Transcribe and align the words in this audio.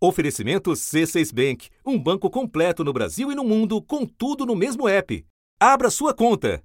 Oferecimento 0.00 0.70
C6 0.70 1.34
Bank, 1.34 1.70
um 1.84 1.98
banco 1.98 2.30
completo 2.30 2.84
no 2.84 2.92
Brasil 2.92 3.32
e 3.32 3.34
no 3.34 3.42
mundo, 3.42 3.82
com 3.82 4.06
tudo 4.06 4.46
no 4.46 4.54
mesmo 4.54 4.88
app. 4.88 5.26
Abra 5.58 5.90
sua 5.90 6.14
conta. 6.14 6.62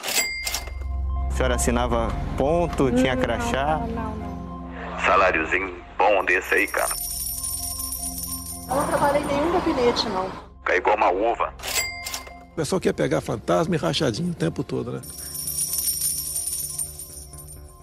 A 0.00 1.30
senhora 1.30 1.54
assinava 1.54 2.08
ponto, 2.36 2.90
tinha 2.90 3.16
crachá. 3.16 3.78
Não, 3.78 3.86
não, 3.86 4.16
não. 4.16 5.00
Saláriozinho 5.00 5.76
bom 5.96 6.24
desse 6.24 6.54
aí, 6.54 6.66
cara. 6.66 6.92
Eu 8.68 8.74
não 8.74 8.86
trabalhei 8.88 9.22
em 9.22 9.26
nenhum 9.26 9.52
gabinete, 9.52 10.08
não. 10.08 10.28
Cai 10.64 10.78
igual 10.78 10.96
uma 10.96 11.10
uva. 11.12 11.54
O 12.50 12.56
pessoal 12.56 12.80
quer 12.80 12.94
pegar 12.94 13.20
fantasma 13.20 13.76
e 13.76 13.78
rachadinho 13.78 14.32
o 14.32 14.34
tempo 14.34 14.64
todo, 14.64 14.90
né? 14.90 15.02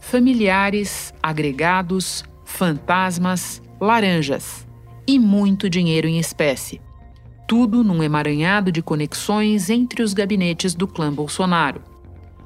Familiares, 0.02 1.14
agregados, 1.24 2.26
fantasmas, 2.44 3.62
laranjas 3.80 4.68
e 5.10 5.18
muito 5.18 5.68
dinheiro 5.68 6.08
em 6.08 6.20
espécie. 6.20 6.80
Tudo 7.48 7.84
num 7.84 8.04
emaranhado 8.04 8.72
de 8.72 8.80
conexões 8.80 9.68
entre 9.68 10.04
os 10.04 10.14
gabinetes 10.14 10.76
do 10.76 10.88
clã 10.88 11.12
Bolsonaro. 11.12 11.82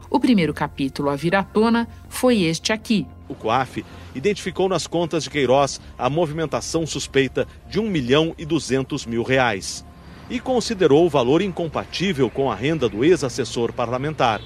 O 0.10 0.18
primeiro 0.18 0.54
capítulo 0.54 1.10
a 1.10 1.16
vir 1.18 1.36
à 1.36 1.44
tona 1.44 1.90
foi 2.08 2.44
este 2.44 2.72
aqui. 2.72 3.06
O 3.28 3.36
COAF 3.36 3.84
identificou 4.16 4.70
nas 4.70 4.88
contas 4.88 5.26
de 5.26 5.30
Queiroz 5.30 5.82
a 5.98 6.10
movimentação 6.10 6.88
suspeita 6.88 7.46
de 7.70 7.82
1 7.82 7.90
milhão 7.90 8.34
e 8.38 8.46
200 8.46 9.06
mil 9.08 9.24
reais 9.24 9.86
e 10.30 10.40
considerou 10.40 11.06
o 11.06 11.10
valor 11.10 11.42
incompatível 11.42 12.30
com 12.30 12.50
a 12.50 12.56
renda 12.56 12.88
do 12.88 13.04
ex-assessor 13.04 13.74
parlamentar. 13.74 14.40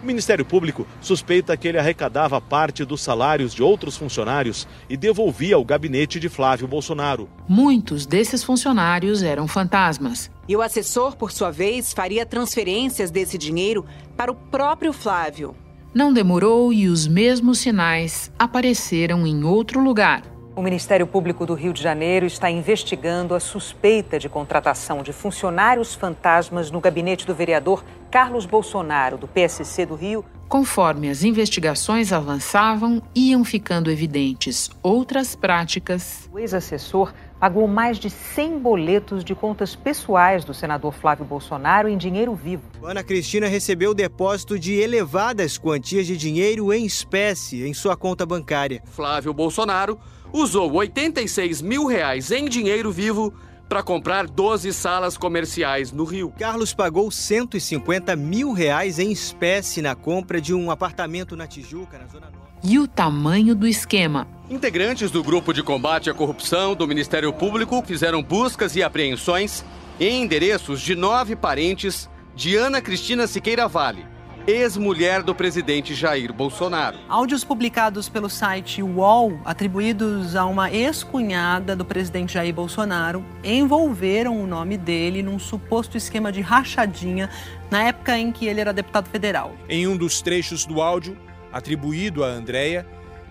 O 0.00 0.06
Ministério 0.06 0.44
Público 0.44 0.86
suspeita 1.00 1.56
que 1.56 1.66
ele 1.66 1.78
arrecadava 1.78 2.40
parte 2.40 2.84
dos 2.84 3.00
salários 3.00 3.52
de 3.52 3.62
outros 3.62 3.96
funcionários 3.96 4.66
e 4.88 4.96
devolvia 4.96 5.56
ao 5.56 5.64
gabinete 5.64 6.20
de 6.20 6.28
Flávio 6.28 6.68
Bolsonaro. 6.68 7.28
Muitos 7.48 8.06
desses 8.06 8.44
funcionários 8.44 9.24
eram 9.24 9.48
fantasmas. 9.48 10.30
E 10.46 10.56
o 10.56 10.62
assessor, 10.62 11.16
por 11.16 11.32
sua 11.32 11.50
vez, 11.50 11.92
faria 11.92 12.24
transferências 12.24 13.10
desse 13.10 13.36
dinheiro 13.36 13.84
para 14.16 14.30
o 14.30 14.36
próprio 14.36 14.92
Flávio. 14.92 15.56
Não 15.92 16.12
demorou 16.12 16.72
e 16.72 16.86
os 16.86 17.08
mesmos 17.08 17.58
sinais 17.58 18.30
apareceram 18.38 19.26
em 19.26 19.42
outro 19.42 19.80
lugar. 19.80 20.22
O 20.58 20.60
Ministério 20.60 21.06
Público 21.06 21.46
do 21.46 21.54
Rio 21.54 21.72
de 21.72 21.80
Janeiro 21.80 22.26
está 22.26 22.50
investigando 22.50 23.32
a 23.32 23.38
suspeita 23.38 24.18
de 24.18 24.28
contratação 24.28 25.04
de 25.04 25.12
funcionários 25.12 25.94
fantasmas 25.94 26.68
no 26.68 26.80
gabinete 26.80 27.24
do 27.24 27.32
vereador 27.32 27.84
Carlos 28.10 28.44
Bolsonaro, 28.44 29.16
do 29.16 29.28
PSC 29.28 29.86
do 29.86 29.94
Rio. 29.94 30.24
Conforme 30.48 31.10
as 31.10 31.22
investigações 31.22 32.12
avançavam, 32.12 33.00
iam 33.14 33.44
ficando 33.44 33.88
evidentes 33.88 34.68
outras 34.82 35.36
práticas. 35.36 36.28
O 36.32 36.40
ex-assessor 36.40 37.14
pagou 37.38 37.66
mais 37.68 37.98
de 37.98 38.10
100 38.10 38.58
boletos 38.58 39.24
de 39.24 39.34
contas 39.34 39.76
pessoais 39.76 40.44
do 40.44 40.52
senador 40.52 40.92
Flávio 40.92 41.24
Bolsonaro 41.24 41.88
em 41.88 41.96
dinheiro 41.96 42.34
vivo. 42.34 42.64
Ana 42.82 43.02
Cristina 43.02 43.46
recebeu 43.46 43.94
depósito 43.94 44.58
de 44.58 44.74
elevadas 44.74 45.56
quantias 45.56 46.06
de 46.06 46.16
dinheiro 46.16 46.72
em 46.72 46.84
espécie 46.84 47.64
em 47.64 47.72
sua 47.72 47.96
conta 47.96 48.26
bancária. 48.26 48.82
Flávio 48.86 49.32
Bolsonaro 49.32 49.98
usou 50.32 50.72
86 50.72 51.62
mil 51.62 51.86
reais 51.86 52.30
em 52.30 52.48
dinheiro 52.48 52.90
vivo 52.90 53.32
para 53.68 53.82
comprar 53.82 54.26
12 54.26 54.72
salas 54.72 55.18
comerciais 55.18 55.92
no 55.92 56.04
Rio. 56.04 56.32
Carlos 56.38 56.72
pagou 56.72 57.10
150 57.10 58.16
mil 58.16 58.52
reais 58.52 58.98
em 58.98 59.12
espécie 59.12 59.82
na 59.82 59.94
compra 59.94 60.40
de 60.40 60.54
um 60.54 60.70
apartamento 60.70 61.36
na 61.36 61.46
Tijuca, 61.46 61.98
na 61.98 62.06
Zona 62.06 62.30
Norte. 62.30 62.47
E 62.62 62.78
o 62.78 62.88
tamanho 62.88 63.54
do 63.54 63.66
esquema? 63.68 64.26
Integrantes 64.50 65.10
do 65.10 65.22
Grupo 65.22 65.52
de 65.52 65.62
Combate 65.62 66.10
à 66.10 66.14
Corrupção 66.14 66.74
do 66.74 66.88
Ministério 66.88 67.32
Público 67.32 67.82
fizeram 67.86 68.22
buscas 68.22 68.74
e 68.74 68.82
apreensões 68.82 69.64
em 70.00 70.22
endereços 70.22 70.80
de 70.80 70.96
nove 70.96 71.36
parentes 71.36 72.10
de 72.34 72.56
Ana 72.56 72.80
Cristina 72.80 73.28
Siqueira 73.28 73.68
Vale, 73.68 74.04
ex-mulher 74.46 75.22
do 75.22 75.34
presidente 75.34 75.94
Jair 75.94 76.32
Bolsonaro. 76.32 76.98
Áudios 77.08 77.44
publicados 77.44 78.08
pelo 78.08 78.28
site 78.28 78.82
UOL, 78.82 79.38
atribuídos 79.44 80.34
a 80.34 80.44
uma 80.44 80.70
ex-cunhada 80.70 81.76
do 81.76 81.84
presidente 81.84 82.34
Jair 82.34 82.54
Bolsonaro, 82.54 83.24
envolveram 83.44 84.40
o 84.42 84.46
nome 84.48 84.76
dele 84.76 85.22
num 85.22 85.38
suposto 85.38 85.96
esquema 85.96 86.32
de 86.32 86.40
rachadinha 86.40 87.30
na 87.70 87.84
época 87.84 88.18
em 88.18 88.32
que 88.32 88.46
ele 88.46 88.60
era 88.60 88.72
deputado 88.72 89.08
federal. 89.08 89.54
Em 89.68 89.86
um 89.86 89.96
dos 89.96 90.20
trechos 90.22 90.64
do 90.64 90.80
áudio, 90.80 91.16
atribuído 91.52 92.24
a 92.24 92.28
Andréia, 92.28 92.86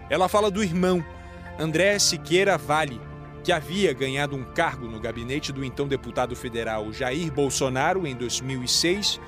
ela 0.10 0.28
fala 0.28 0.50
do 0.50 0.64
irmão, 0.64 1.04
André 1.60 1.98
Siqueira 2.00 2.58
Vale, 2.58 3.02
que 3.44 3.52
havia 3.52 3.94
ganhado 3.94 4.36
um 4.36 4.44
cargo 4.44 4.88
no 4.88 5.00
gabinete 5.00 5.52
do 5.52 5.64
então 5.64 5.88
deputado 5.88 6.36
federal 6.36 6.92
Jair 6.92 7.32
Bolsonaro 7.32 8.06
em 8.06 8.16
2006 8.16 9.20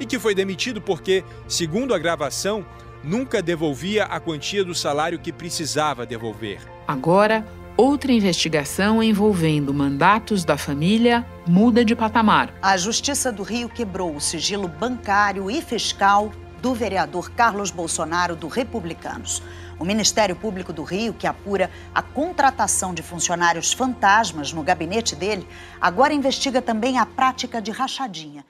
e 0.00 0.06
que 0.06 0.18
foi 0.18 0.34
demitido 0.34 0.80
porque, 0.80 1.24
segundo 1.46 1.92
a 1.92 1.98
gravação, 1.98 2.64
nunca 3.02 3.42
devolvia 3.42 4.04
a 4.04 4.18
quantia 4.20 4.64
do 4.64 4.74
salário 4.74 5.18
que 5.18 5.32
precisava 5.32 6.06
devolver. 6.06 6.60
Agora, 6.86 7.44
outra 7.76 8.12
investigação 8.12 9.02
envolvendo 9.02 9.72
mandatos 9.74 10.44
da 10.44 10.56
família 10.56 11.26
muda 11.46 11.84
de 11.84 11.94
patamar. 11.94 12.54
A 12.62 12.76
Justiça 12.76 13.30
do 13.30 13.42
Rio 13.42 13.68
quebrou 13.68 14.14
o 14.16 14.20
sigilo 14.20 14.66
bancário 14.66 15.50
e 15.50 15.60
fiscal 15.60 16.32
do 16.60 16.74
vereador 16.74 17.30
Carlos 17.30 17.70
Bolsonaro 17.70 18.36
do 18.36 18.48
Republicanos. 18.48 19.42
O 19.78 19.84
Ministério 19.84 20.34
Público 20.34 20.72
do 20.72 20.82
Rio, 20.82 21.14
que 21.14 21.26
apura 21.26 21.70
a 21.94 22.02
contratação 22.02 22.92
de 22.92 23.02
funcionários 23.02 23.72
fantasmas 23.72 24.52
no 24.52 24.62
gabinete 24.62 25.14
dele, 25.14 25.46
agora 25.80 26.12
investiga 26.12 26.60
também 26.60 26.98
a 26.98 27.06
prática 27.06 27.62
de 27.62 27.70
rachadinha. 27.70 28.44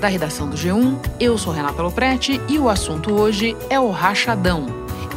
Da 0.00 0.08
redação 0.08 0.48
do 0.48 0.56
G1, 0.56 0.98
eu 1.20 1.36
sou 1.36 1.52
Renata 1.52 1.82
Loprete 1.82 2.40
e 2.48 2.58
o 2.58 2.68
assunto 2.68 3.12
hoje 3.12 3.54
é 3.68 3.78
o 3.78 3.90
rachadão, 3.90 4.66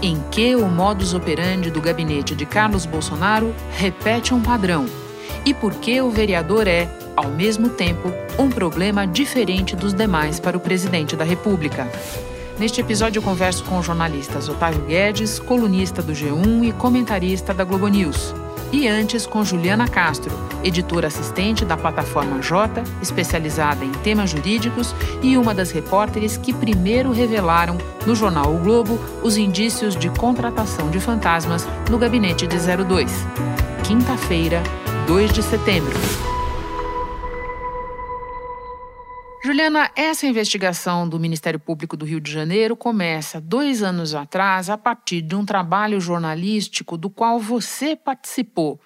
em 0.02 0.22
que 0.30 0.56
o 0.56 0.68
modus 0.68 1.14
operandi 1.14 1.72
do 1.72 1.82
gabinete 1.82 2.36
de 2.36 2.46
Carlos 2.46 2.86
Bolsonaro 2.86 3.56
repete 3.78 4.34
um 4.34 4.42
padrão 4.42 4.86
e 5.46 5.54
por 5.54 5.74
que 5.76 6.02
o 6.02 6.10
vereador 6.10 6.68
é, 6.68 6.88
ao 7.16 7.30
mesmo 7.30 7.70
tempo, 7.70 8.12
um 8.38 8.50
problema 8.50 9.06
diferente 9.06 9.76
dos 9.76 9.94
demais 9.94 10.40
para 10.40 10.58
o 10.58 10.60
presidente 10.60 11.16
da 11.16 11.24
República. 11.24 11.88
Neste 12.58 12.82
episódio, 12.82 13.20
eu 13.20 13.24
converso 13.24 13.64
com 13.64 13.80
os 13.80 13.86
jornalistas 13.86 14.48
Otávio 14.48 14.86
Guedes, 14.86 15.40
colunista 15.40 16.02
do 16.02 16.14
G1 16.14 16.70
e 16.70 16.72
comentarista 16.74 17.54
da 17.54 17.64
Globo 17.64 17.88
News. 17.88 18.34
E 18.72 18.88
antes 18.88 19.28
com 19.28 19.44
Juliana 19.44 19.88
Castro, 19.88 20.32
editora 20.64 21.08
assistente 21.08 21.64
da 21.64 21.78
plataforma 21.78 22.42
J, 22.42 22.84
especializada 23.04 23.86
em 23.86 23.92
temas 23.92 24.32
jurídicos 24.32 24.96
e 25.22 25.38
uma 25.38 25.54
das 25.54 25.70
repórteres 25.70 26.38
que 26.38 26.52
primeiro 26.52 27.12
revelaram 27.12 27.78
no 28.06 28.16
jornal 28.16 28.54
O 28.54 28.58
Globo 28.58 29.00
os 29.22 29.38
indícios 29.38 29.96
de 29.96 30.10
contratação 30.10 30.90
de 30.90 31.00
fantasmas 31.00 31.68
no 31.88 32.00
gabinete 32.00 32.48
de 32.48 32.58
02. 32.58 33.12
Quinta-feira, 33.84 34.64
2 35.06 35.32
de 35.32 35.44
setembro. 35.44 36.33
Juliana, 39.46 39.92
essa 39.94 40.26
investigação 40.26 41.08
do 41.08 41.20
Ministério 41.20 41.60
Público 41.60 41.98
do 41.98 42.06
Rio 42.06 42.22
de 42.22 42.32
Janeiro 42.32 42.78
começa 42.78 43.42
dois 43.42 43.84
anos 43.84 44.16
atrás 44.16 44.70
a 44.70 44.78
partir 44.78 45.22
de 45.22 45.36
um 45.36 45.46
trabalho 45.46 46.00
jornalístico 46.00 46.96
do 46.96 47.10
qual 47.10 47.38
você 47.42 47.94
participou. 47.94 48.80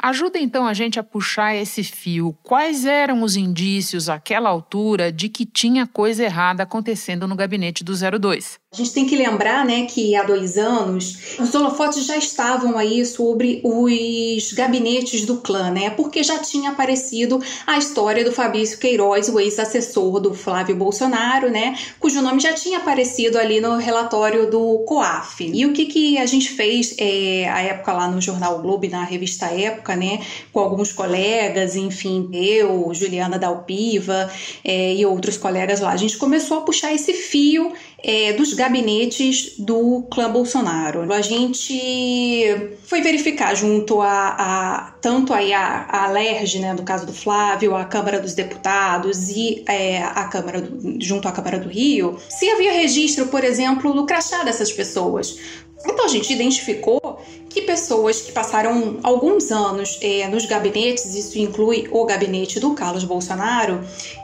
Ajuda 0.00 0.38
então 0.38 0.66
a 0.66 0.72
gente 0.72 0.98
a 0.98 1.02
puxar 1.02 1.54
esse 1.56 1.84
fio. 1.84 2.34
Quais 2.42 2.86
eram 2.86 3.22
os 3.22 3.36
indícios 3.36 4.08
àquela 4.08 4.48
altura 4.48 5.12
de 5.12 5.28
que 5.28 5.44
tinha 5.44 5.86
coisa 5.86 6.24
errada 6.24 6.62
acontecendo 6.62 7.28
no 7.28 7.36
gabinete 7.36 7.84
do 7.84 7.92
02? 7.92 8.58
A 8.70 8.76
gente 8.76 8.92
tem 8.92 9.06
que 9.06 9.16
lembrar, 9.16 9.64
né, 9.64 9.86
que 9.86 10.14
há 10.14 10.22
dois 10.22 10.58
anos 10.58 11.38
os 11.40 11.54
holofotes 11.54 12.04
já 12.04 12.18
estavam 12.18 12.76
aí 12.76 13.02
sobre 13.06 13.62
os 13.64 14.52
gabinetes 14.52 15.24
do 15.24 15.38
clã, 15.38 15.70
né, 15.70 15.88
porque 15.88 16.22
já 16.22 16.38
tinha 16.38 16.68
aparecido 16.68 17.42
a 17.66 17.78
história 17.78 18.22
do 18.22 18.30
Fabrício 18.30 18.78
Queiroz, 18.78 19.30
o 19.30 19.40
ex-assessor 19.40 20.20
do 20.20 20.34
Flávio 20.34 20.76
Bolsonaro, 20.76 21.48
né, 21.48 21.78
cujo 21.98 22.20
nome 22.20 22.40
já 22.40 22.52
tinha 22.52 22.76
aparecido 22.76 23.38
ali 23.38 23.58
no 23.58 23.78
relatório 23.78 24.50
do 24.50 24.80
COAF. 24.80 25.50
E 25.50 25.64
o 25.64 25.72
que, 25.72 25.86
que 25.86 26.18
a 26.18 26.26
gente 26.26 26.50
fez 26.50 26.94
é, 26.98 27.48
a 27.48 27.62
época 27.62 27.94
lá 27.94 28.06
no 28.06 28.20
Jornal 28.20 28.60
Globo 28.60 28.84
e 28.84 28.90
na 28.90 29.02
revista 29.02 29.46
Época, 29.46 29.96
né, 29.96 30.20
com 30.52 30.60
alguns 30.60 30.92
colegas, 30.92 31.74
enfim, 31.74 32.28
eu, 32.34 32.92
Juliana 32.92 33.38
Dalpiva 33.38 34.30
é, 34.62 34.92
e 34.94 35.06
outros 35.06 35.38
colegas 35.38 35.80
lá, 35.80 35.90
a 35.90 35.96
gente 35.96 36.18
começou 36.18 36.58
a 36.58 36.60
puxar 36.60 36.92
esse 36.92 37.14
fio 37.14 37.72
é, 38.02 38.32
dos 38.32 38.54
gabinetes 38.54 39.54
do 39.58 40.02
clã 40.10 40.30
Bolsonaro. 40.30 41.12
A 41.12 41.20
gente 41.20 42.78
foi 42.84 43.00
verificar 43.00 43.54
junto 43.54 44.00
a, 44.00 44.36
a 44.38 44.90
tanto 45.00 45.32
aí 45.32 45.52
a, 45.52 45.86
a 45.88 46.08
LERJ, 46.08 46.60
né, 46.60 46.74
do 46.74 46.82
caso 46.82 47.06
do 47.06 47.12
Flávio, 47.12 47.74
a 47.74 47.84
Câmara 47.84 48.20
dos 48.20 48.34
Deputados 48.34 49.28
e 49.28 49.64
é, 49.68 50.02
a 50.02 50.24
Câmara 50.24 50.60
do, 50.60 51.02
junto 51.02 51.26
à 51.28 51.32
Câmara 51.32 51.58
do 51.58 51.68
Rio, 51.68 52.18
se 52.28 52.48
havia 52.50 52.72
registro, 52.72 53.26
por 53.26 53.44
exemplo, 53.44 53.92
do 53.92 54.06
crachá 54.06 54.44
dessas 54.44 54.72
pessoas. 54.72 55.38
Então 55.84 56.04
a 56.04 56.08
gente 56.08 56.32
identificou 56.32 56.68
identificou 56.78 57.20
que 57.48 57.62
pessoas 57.62 58.20
que 58.20 58.32
passaram 58.32 58.98
alguns 59.02 59.50
anos 59.50 59.98
é, 60.02 60.28
nos 60.28 60.44
gabinetes, 60.44 61.14
isso 61.14 61.38
inclui 61.38 61.88
o 61.90 62.04
gabinete 62.04 62.60
do 62.60 62.74
Carlos 62.74 63.04
Bolsonaro, 63.04 63.80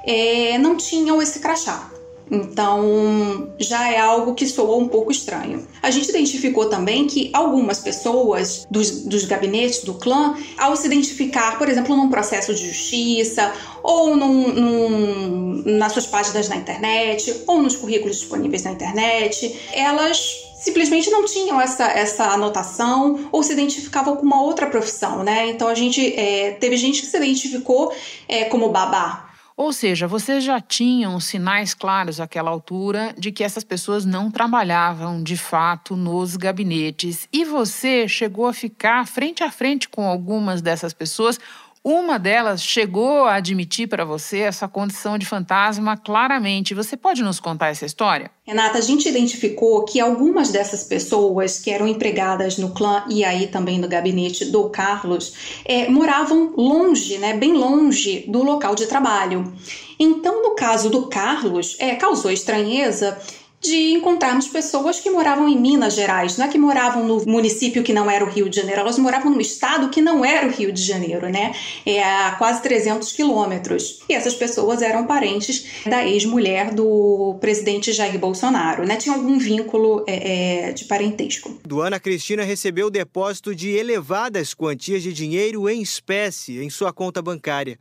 é, 0.06 0.58
não 0.58 0.76
tinham 0.76 1.22
esse 1.22 1.40
crachá. 1.40 1.90
Então, 2.30 3.52
já 3.58 3.90
é 3.90 3.98
algo 3.98 4.34
que 4.34 4.46
soou 4.46 4.80
um 4.80 4.88
pouco 4.88 5.12
estranho. 5.12 5.66
A 5.82 5.90
gente 5.90 6.08
identificou 6.08 6.66
também 6.66 7.06
que 7.06 7.30
algumas 7.32 7.80
pessoas 7.80 8.66
dos, 8.70 9.02
dos 9.02 9.24
gabinetes 9.24 9.84
do 9.84 9.94
clã, 9.94 10.34
ao 10.58 10.74
se 10.74 10.86
identificar, 10.86 11.58
por 11.58 11.68
exemplo, 11.68 11.94
num 11.94 12.08
processo 12.08 12.54
de 12.54 12.66
justiça, 12.66 13.52
ou 13.82 14.16
num, 14.16 14.48
num, 14.48 15.62
nas 15.76 15.92
suas 15.92 16.06
páginas 16.06 16.48
na 16.48 16.56
internet, 16.56 17.42
ou 17.46 17.62
nos 17.62 17.76
currículos 17.76 18.18
disponíveis 18.18 18.62
na 18.62 18.72
internet, 18.72 19.54
elas 19.72 20.44
simplesmente 20.64 21.10
não 21.10 21.26
tinham 21.26 21.60
essa, 21.60 21.84
essa 21.84 22.24
anotação 22.24 23.28
ou 23.30 23.42
se 23.42 23.52
identificavam 23.52 24.16
com 24.16 24.22
uma 24.22 24.40
outra 24.40 24.66
profissão, 24.66 25.22
né? 25.22 25.50
Então 25.50 25.68
a 25.68 25.74
gente 25.74 26.14
é, 26.18 26.52
teve 26.52 26.78
gente 26.78 27.02
que 27.02 27.06
se 27.06 27.16
identificou 27.18 27.92
é, 28.26 28.44
como 28.44 28.70
babá, 28.70 29.33
ou 29.56 29.72
seja, 29.72 30.08
vocês 30.08 30.42
já 30.42 30.60
tinham 30.60 31.20
sinais 31.20 31.74
claros 31.74 32.18
àquela 32.18 32.50
altura 32.50 33.14
de 33.16 33.30
que 33.30 33.44
essas 33.44 33.62
pessoas 33.62 34.04
não 34.04 34.28
trabalhavam 34.28 35.22
de 35.22 35.36
fato 35.36 35.94
nos 35.94 36.36
gabinetes. 36.36 37.28
E 37.32 37.44
você 37.44 38.08
chegou 38.08 38.46
a 38.46 38.52
ficar 38.52 39.06
frente 39.06 39.44
a 39.44 39.52
frente 39.52 39.88
com 39.88 40.08
algumas 40.08 40.60
dessas 40.60 40.92
pessoas 40.92 41.38
uma 41.84 42.18
delas 42.18 42.62
chegou 42.62 43.24
a 43.24 43.34
admitir 43.34 43.86
para 43.86 44.06
você 44.06 44.38
essa 44.38 44.66
condição 44.66 45.18
de 45.18 45.26
fantasma 45.26 45.98
claramente. 45.98 46.72
Você 46.72 46.96
pode 46.96 47.22
nos 47.22 47.38
contar 47.38 47.68
essa 47.68 47.84
história? 47.84 48.30
Renata, 48.46 48.78
a 48.78 48.80
gente 48.80 49.06
identificou 49.06 49.84
que 49.84 50.00
algumas 50.00 50.50
dessas 50.50 50.84
pessoas 50.84 51.58
que 51.58 51.70
eram 51.70 51.86
empregadas 51.86 52.56
no 52.56 52.70
clã 52.70 53.04
e 53.10 53.22
aí 53.22 53.48
também 53.48 53.78
no 53.78 53.86
gabinete 53.86 54.46
do 54.46 54.70
Carlos 54.70 55.60
é, 55.66 55.86
moravam 55.90 56.54
longe, 56.56 57.18
né, 57.18 57.34
bem 57.34 57.52
longe 57.52 58.24
do 58.28 58.42
local 58.42 58.74
de 58.74 58.86
trabalho. 58.86 59.52
Então, 60.00 60.42
no 60.42 60.54
caso 60.54 60.88
do 60.88 61.06
Carlos, 61.08 61.76
é, 61.78 61.94
causou 61.96 62.30
estranheza 62.30 63.18
de 63.64 63.92
encontrarmos 63.92 64.46
pessoas 64.46 65.00
que 65.00 65.10
moravam 65.10 65.48
em 65.48 65.58
Minas 65.58 65.94
Gerais, 65.94 66.36
não 66.36 66.46
é 66.46 66.48
que 66.48 66.58
moravam 66.58 67.06
no 67.06 67.24
município 67.24 67.82
que 67.82 67.92
não 67.92 68.10
era 68.10 68.24
o 68.24 68.28
Rio 68.28 68.48
de 68.48 68.56
Janeiro, 68.56 68.82
elas 68.82 68.98
moravam 68.98 69.32
no 69.32 69.40
estado 69.40 69.88
que 69.88 70.02
não 70.02 70.24
era 70.24 70.46
o 70.46 70.50
Rio 70.50 70.70
de 70.70 70.82
Janeiro, 70.82 71.28
né? 71.28 71.54
É 71.86 72.02
a 72.02 72.32
quase 72.32 72.62
300 72.62 73.10
quilômetros. 73.12 74.00
E 74.08 74.12
essas 74.12 74.34
pessoas 74.34 74.82
eram 74.82 75.06
parentes 75.06 75.66
da 75.86 76.06
ex-mulher 76.06 76.74
do 76.74 77.36
presidente 77.40 77.92
Jair 77.92 78.18
Bolsonaro, 78.18 78.86
né? 78.86 78.96
Tinha 78.96 79.14
algum 79.14 79.38
vínculo 79.38 80.04
é, 80.06 80.68
é, 80.68 80.72
de 80.72 80.84
parentesco. 80.84 81.58
Duana 81.66 81.98
Cristina 81.98 82.44
recebeu 82.44 82.90
depósito 82.90 83.54
de 83.54 83.70
elevadas 83.70 84.52
quantias 84.52 85.02
de 85.02 85.12
dinheiro 85.12 85.68
em 85.68 85.80
espécie 85.80 86.62
em 86.62 86.68
sua 86.68 86.92
conta 86.92 87.22
bancária 87.22 87.78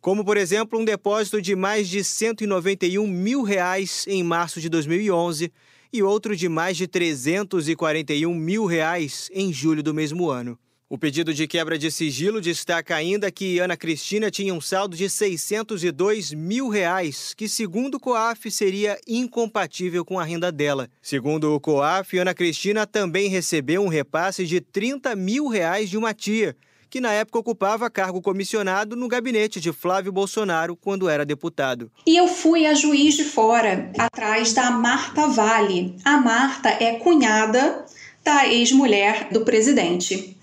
como 0.00 0.24
por 0.24 0.36
exemplo 0.36 0.78
um 0.78 0.84
depósito 0.84 1.42
de 1.42 1.54
mais 1.54 1.88
de 1.88 2.02
191 2.02 3.06
mil 3.06 3.42
reais 3.42 4.06
em 4.08 4.22
março 4.22 4.60
de 4.60 4.68
2011 4.68 5.52
e 5.92 6.02
outro 6.02 6.34
de 6.34 6.48
mais 6.48 6.76
de 6.76 6.86
341 6.86 8.34
mil 8.34 8.64
reais 8.64 9.28
em 9.32 9.52
julho 9.52 9.82
do 9.82 9.92
mesmo 9.92 10.30
ano. 10.30 10.58
O 10.92 10.98
pedido 10.98 11.32
de 11.32 11.46
quebra 11.46 11.78
de 11.78 11.88
sigilo 11.88 12.40
destaca 12.40 12.96
ainda 12.96 13.30
que 13.30 13.60
Ana 13.60 13.76
Cristina 13.76 14.28
tinha 14.28 14.52
um 14.52 14.60
saldo 14.60 14.96
de 14.96 15.08
602 15.08 16.32
mil 16.32 16.68
reais, 16.68 17.32
que, 17.32 17.48
segundo 17.48 17.94
o 17.94 18.00
COAF, 18.00 18.50
seria 18.50 18.98
incompatível 19.06 20.04
com 20.04 20.18
a 20.18 20.24
renda 20.24 20.50
dela. 20.50 20.90
Segundo 21.00 21.54
o 21.54 21.60
COAF, 21.60 22.18
Ana 22.18 22.34
Cristina 22.34 22.88
também 22.88 23.28
recebeu 23.28 23.84
um 23.84 23.88
repasse 23.88 24.44
de 24.44 24.60
30 24.60 25.14
mil 25.14 25.46
reais 25.46 25.88
de 25.88 25.96
uma 25.96 26.12
tia, 26.12 26.56
que 26.90 27.00
na 27.00 27.12
época 27.12 27.38
ocupava 27.38 27.88
cargo 27.88 28.20
comissionado 28.20 28.96
no 28.96 29.06
gabinete 29.06 29.60
de 29.60 29.72
Flávio 29.72 30.10
Bolsonaro 30.10 30.74
quando 30.74 31.08
era 31.08 31.24
deputado. 31.24 31.90
E 32.04 32.16
eu 32.16 32.26
fui 32.26 32.66
a 32.66 32.74
juiz 32.74 33.14
de 33.14 33.24
fora, 33.24 33.90
atrás 33.96 34.52
da 34.52 34.70
Marta 34.72 35.28
Vale. 35.28 35.96
A 36.04 36.18
Marta 36.18 36.68
é 36.68 36.94
cunhada 36.94 37.86
da 38.24 38.48
ex-mulher 38.48 39.28
do 39.30 39.42
presidente. 39.42 40.36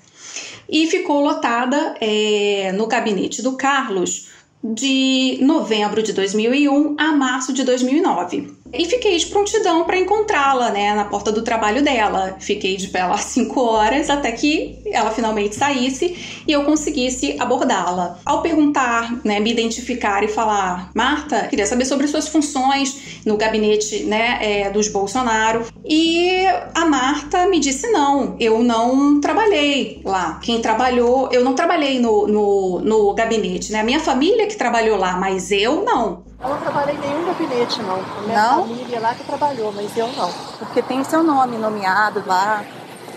E 0.70 0.88
ficou 0.88 1.22
lotada 1.22 1.96
é, 2.00 2.72
no 2.74 2.88
gabinete 2.88 3.42
do 3.42 3.58
Carlos 3.58 4.30
de 4.64 5.38
novembro 5.42 6.02
de 6.02 6.14
2001 6.14 6.96
a 6.98 7.12
março 7.12 7.54
de 7.54 7.64
2009. 7.64 8.57
E 8.74 8.86
fiquei 8.86 9.18
de 9.18 9.26
prontidão 9.28 9.84
para 9.86 9.98
encontrá-la, 9.98 10.70
né, 10.72 10.94
na 10.94 11.06
porta 11.06 11.32
do 11.32 11.42
trabalho 11.42 11.82
dela. 11.82 12.36
Fiquei 12.40 12.76
de 12.78 12.88
pé 12.88 13.06
lá 13.06 13.18
cinco 13.18 13.62
horas 13.62 14.10
até 14.10 14.32
que 14.32 14.80
ela 14.92 15.12
finalmente 15.12 15.56
saísse 15.56 16.44
e 16.48 16.52
eu 16.52 16.64
conseguisse 16.64 17.36
abordá-la. 17.40 18.20
Ao 18.26 18.42
perguntar, 18.42 19.20
né, 19.24 19.40
me 19.40 19.52
identificar 19.52 20.24
e 20.24 20.28
falar, 20.28 20.92
Marta, 20.94 21.48
queria 21.48 21.66
saber 21.66 21.86
sobre 21.86 22.08
suas 22.08 22.28
funções 22.28 23.22
no 23.26 23.38
gabinete, 23.38 24.04
né, 24.04 24.40
é, 24.42 24.70
dos 24.70 24.88
Bolsonaro. 24.88 25.66
E 25.86 26.46
a 26.74 26.86
Marta 26.86 27.48
me 27.48 27.60
disse 27.60 27.88
não, 27.88 28.36
eu 28.40 28.64
não 28.64 29.20
trabalhei 29.22 30.02
lá. 30.04 30.40
Quem 30.44 30.62
trabalhou, 30.62 31.30
eu 31.32 31.44
não 31.44 31.54
trabalhei 31.54 32.00
no, 32.00 32.28
no, 32.28 32.80
no 32.82 33.14
gabinete, 33.14 33.72
né? 33.72 33.80
A 33.80 33.84
minha 33.84 34.00
família 34.00 34.48
que 34.48 34.56
trabalhou 34.56 34.98
lá, 34.98 35.18
mas 35.18 35.52
eu 35.52 35.84
não. 35.84 36.27
Eu 36.40 36.50
não 36.50 36.58
trabalhei 36.60 36.96
em 36.96 37.00
nenhum 37.00 37.26
gabinete, 37.26 37.82
não. 37.82 37.96
A 37.96 38.22
minha 38.22 38.42
não? 38.42 38.68
família 38.68 39.00
lá 39.00 39.16
que 39.16 39.24
trabalhou, 39.24 39.72
mas 39.72 39.98
eu 39.98 40.08
não. 40.14 40.32
Porque 40.60 40.82
tem 40.84 41.04
seu 41.04 41.24
nome 41.24 41.58
nomeado 41.58 42.24
lá. 42.28 42.64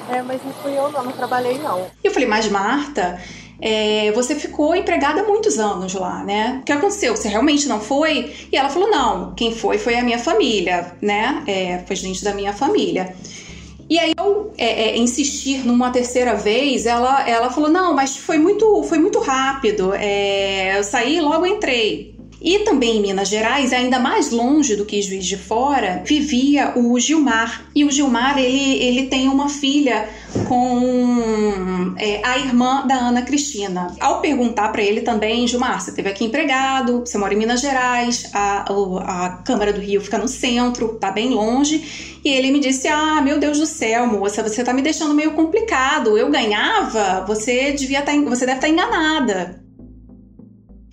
É, 0.09 0.23
mas 0.23 0.43
não 0.43 0.53
fui 0.55 0.73
eu, 0.77 0.91
não, 0.91 1.05
não 1.05 1.13
trabalhei, 1.13 1.59
não. 1.59 1.87
Eu 2.03 2.11
falei, 2.11 2.27
mas 2.27 2.49
Marta, 2.49 3.21
é, 3.61 4.11
você 4.13 4.35
ficou 4.35 4.75
empregada 4.75 5.21
há 5.21 5.25
muitos 5.25 5.59
anos 5.59 5.93
lá, 5.95 6.25
né? 6.25 6.59
O 6.61 6.65
que 6.65 6.73
aconteceu? 6.73 7.15
Você 7.15 7.29
realmente 7.29 7.69
não 7.69 7.79
foi? 7.79 8.35
E 8.51 8.57
ela 8.57 8.71
falou, 8.71 8.91
não, 8.91 9.35
quem 9.35 9.55
foi 9.55 9.77
foi 9.77 9.95
a 9.97 10.03
minha 10.03 10.19
família, 10.19 10.93
né? 11.01 11.45
É, 11.47 11.79
foi 11.87 11.95
gente 11.95 12.25
da 12.25 12.35
minha 12.35 12.55
família. 12.55 13.15
E 13.89 13.99
aí 13.99 14.13
eu 14.19 14.53
é, 14.57 14.91
é, 14.91 14.97
insistir 14.97 15.67
numa 15.67 15.91
terceira 15.91 16.35
vez, 16.35 16.87
ela, 16.87 17.29
ela 17.29 17.51
falou, 17.51 17.69
não, 17.69 17.93
mas 17.93 18.17
foi 18.17 18.39
muito, 18.39 18.83
foi 18.85 18.99
muito 18.99 19.19
rápido. 19.21 19.93
É, 19.95 20.79
eu 20.79 20.85
saí 20.85 21.19
e 21.19 21.21
logo 21.21 21.45
entrei. 21.45 22.20
E 22.41 22.61
também 22.61 22.97
em 22.97 23.03
Minas 23.03 23.29
Gerais, 23.29 23.73
ainda 23.73 23.99
mais 23.99 24.31
longe 24.31 24.75
do 24.75 24.87
que 24.87 25.03
Juiz 25.03 25.27
de 25.27 25.37
Fora, 25.37 26.03
vivia 26.07 26.73
o 26.75 26.99
Gilmar. 26.99 27.67
E 27.75 27.85
o 27.85 27.91
Gilmar, 27.91 28.39
ele, 28.39 28.83
ele 28.83 29.07
tem 29.09 29.29
uma 29.29 29.51
filha 29.51 30.09
com 30.49 31.95
é, 31.99 32.23
a 32.25 32.39
irmã 32.39 32.87
da 32.87 32.95
Ana 32.95 33.23
Cristina. 33.23 33.95
Ao 34.01 34.23
perguntar 34.23 34.71
para 34.71 34.83
ele 34.83 35.03
também, 35.03 35.47
Gilmar, 35.47 35.81
você 35.81 35.93
teve 35.93 36.09
aqui 36.09 36.25
empregado, 36.25 37.01
você 37.01 37.19
mora 37.19 37.35
em 37.35 37.37
Minas 37.37 37.61
Gerais, 37.61 38.31
a, 38.33 38.65
a, 38.65 39.43
Câmara 39.45 39.73
do 39.73 39.81
Rio 39.81 40.01
fica 40.01 40.17
no 40.17 40.29
centro, 40.29 40.97
tá 40.99 41.11
bem 41.11 41.29
longe. 41.29 42.19
E 42.25 42.29
ele 42.31 42.51
me 42.51 42.61
disse: 42.61 42.89
Ah, 42.89 43.21
meu 43.21 43.39
Deus 43.39 43.59
do 43.59 43.67
céu, 43.67 44.07
moça, 44.07 44.43
você 44.43 44.65
tá 44.65 44.73
me 44.73 44.81
deixando 44.81 45.13
meio 45.13 45.33
complicado. 45.33 46.17
Eu 46.17 46.31
ganhava, 46.31 47.23
você 47.27 47.73
devia 47.73 48.01
tá, 48.01 48.13
você 48.13 48.47
deve 48.47 48.59
estar 48.59 48.61
tá 48.61 48.69
enganada. 48.69 49.61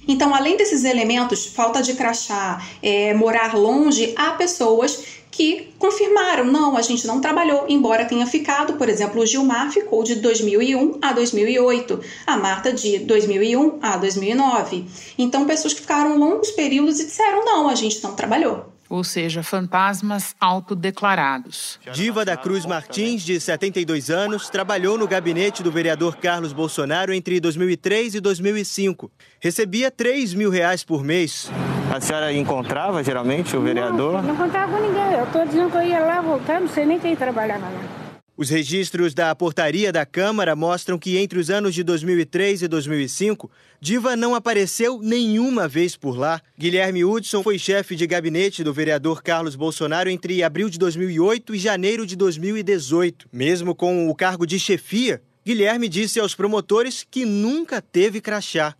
Então, 0.07 0.33
além 0.33 0.55
desses 0.55 0.83
elementos, 0.83 1.45
falta 1.45 1.81
de 1.81 1.93
crachá, 1.93 2.61
é, 2.81 3.13
morar 3.13 3.55
longe, 3.55 4.13
há 4.15 4.31
pessoas 4.31 5.17
que 5.29 5.69
confirmaram, 5.77 6.45
não, 6.45 6.75
a 6.75 6.81
gente 6.81 7.05
não 7.05 7.21
trabalhou, 7.21 7.65
embora 7.67 8.05
tenha 8.05 8.25
ficado, 8.25 8.73
por 8.73 8.89
exemplo, 8.89 9.21
o 9.21 9.25
Gilmar 9.25 9.71
ficou 9.71 10.03
de 10.03 10.15
2001 10.15 10.97
a 11.01 11.13
2008, 11.13 11.99
a 12.25 12.37
Marta 12.37 12.73
de 12.73 12.99
2001 12.99 13.77
a 13.81 13.97
2009. 13.97 14.85
Então, 15.17 15.45
pessoas 15.45 15.73
que 15.73 15.81
ficaram 15.81 16.17
longos 16.17 16.49
períodos 16.51 16.99
e 16.99 17.05
disseram, 17.05 17.45
não, 17.45 17.69
a 17.69 17.75
gente 17.75 18.01
não 18.03 18.15
trabalhou 18.15 18.76
ou 18.89 19.03
seja, 19.03 19.43
fantasmas 19.43 20.35
autodeclarados. 20.39 21.79
Diva 21.93 22.23
da 22.23 22.37
Cruz 22.37 22.65
Martins, 22.65 23.23
de 23.23 23.39
72 23.39 24.09
anos, 24.09 24.49
trabalhou 24.49 24.97
no 24.97 25.07
gabinete 25.07 25.61
do 25.61 25.71
vereador 25.71 26.17
Carlos 26.17 26.53
Bolsonaro 26.53 27.13
entre 27.13 27.39
2003 27.39 28.15
e 28.15 28.19
2005. 28.19 29.11
Recebia 29.39 29.91
3 29.91 30.33
mil 30.33 30.49
reais 30.49 30.83
por 30.83 31.03
mês. 31.03 31.49
A 31.93 32.01
senhora 32.01 32.33
encontrava 32.33 33.03
geralmente 33.03 33.55
o 33.55 33.61
vereador? 33.61 34.13
Não, 34.13 34.21
não 34.23 34.33
encontrava 34.33 34.71
com 34.71 34.81
ninguém. 34.81 35.13
Eu 35.13 35.23
estou 35.23 35.45
dizendo 35.45 35.71
que 35.71 35.77
eu 35.77 35.83
ia 35.83 35.99
lá 35.99 36.21
voltar, 36.21 36.59
não 36.59 36.67
sei 36.67 36.85
nem 36.85 36.99
quem 36.99 37.15
trabalhava 37.15 37.65
lá. 37.65 38.06
Os 38.37 38.51
registros 38.51 39.15
da 39.15 39.33
portaria 39.33 39.91
da 39.91 40.05
Câmara 40.05 40.55
mostram 40.55 40.99
que 40.99 41.17
entre 41.17 41.39
os 41.39 41.49
anos 41.49 41.73
de 41.73 41.81
2003 41.81 42.61
e 42.61 42.67
2005, 42.67 43.49
Diva 43.81 44.15
não 44.15 44.35
apareceu 44.35 44.99
nenhuma 45.01 45.67
vez 45.67 45.95
por 45.95 46.15
lá. 46.15 46.39
Guilherme 46.55 47.03
Hudson 47.03 47.41
foi 47.41 47.57
chefe 47.57 47.95
de 47.95 48.05
gabinete 48.05 48.63
do 48.63 48.71
vereador 48.71 49.23
Carlos 49.23 49.55
Bolsonaro 49.55 50.07
entre 50.07 50.43
abril 50.43 50.69
de 50.69 50.77
2008 50.77 51.55
e 51.55 51.57
janeiro 51.57 52.05
de 52.05 52.15
2018. 52.15 53.27
Mesmo 53.33 53.73
com 53.73 54.07
o 54.07 54.13
cargo 54.13 54.45
de 54.45 54.59
chefia, 54.59 55.19
Guilherme 55.43 55.89
disse 55.89 56.19
aos 56.19 56.35
promotores 56.35 57.03
que 57.09 57.25
nunca 57.25 57.81
teve 57.81 58.21
crachá 58.21 58.75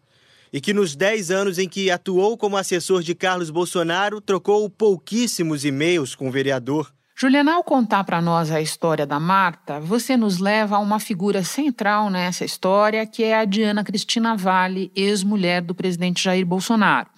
e 0.53 0.61
que 0.61 0.71
nos 0.71 0.95
10 0.95 1.31
anos 1.31 1.57
em 1.57 1.67
que 1.67 1.89
atuou 1.89 2.37
como 2.37 2.57
assessor 2.57 3.01
de 3.01 3.15
Carlos 3.15 3.49
Bolsonaro, 3.49 4.21
trocou 4.21 4.69
pouquíssimos 4.69 5.65
e-mails 5.65 6.13
com 6.13 6.27
o 6.27 6.31
vereador. 6.31 6.93
Juliana, 7.19 7.55
ao 7.55 7.63
contar 7.63 8.03
para 8.03 8.21
nós 8.21 8.51
a 8.51 8.61
história 8.61 9.03
da 9.03 9.19
Marta, 9.19 9.79
você 9.79 10.15
nos 10.15 10.37
leva 10.37 10.75
a 10.75 10.79
uma 10.79 10.99
figura 10.99 11.41
central 11.41 12.11
nessa 12.11 12.45
história, 12.45 13.07
que 13.07 13.23
é 13.23 13.39
a 13.39 13.43
Diana 13.43 13.83
Cristina 13.83 14.37
Vale, 14.37 14.91
ex-mulher 14.95 15.63
do 15.63 15.73
presidente 15.73 16.23
Jair 16.23 16.45
Bolsonaro. 16.45 17.09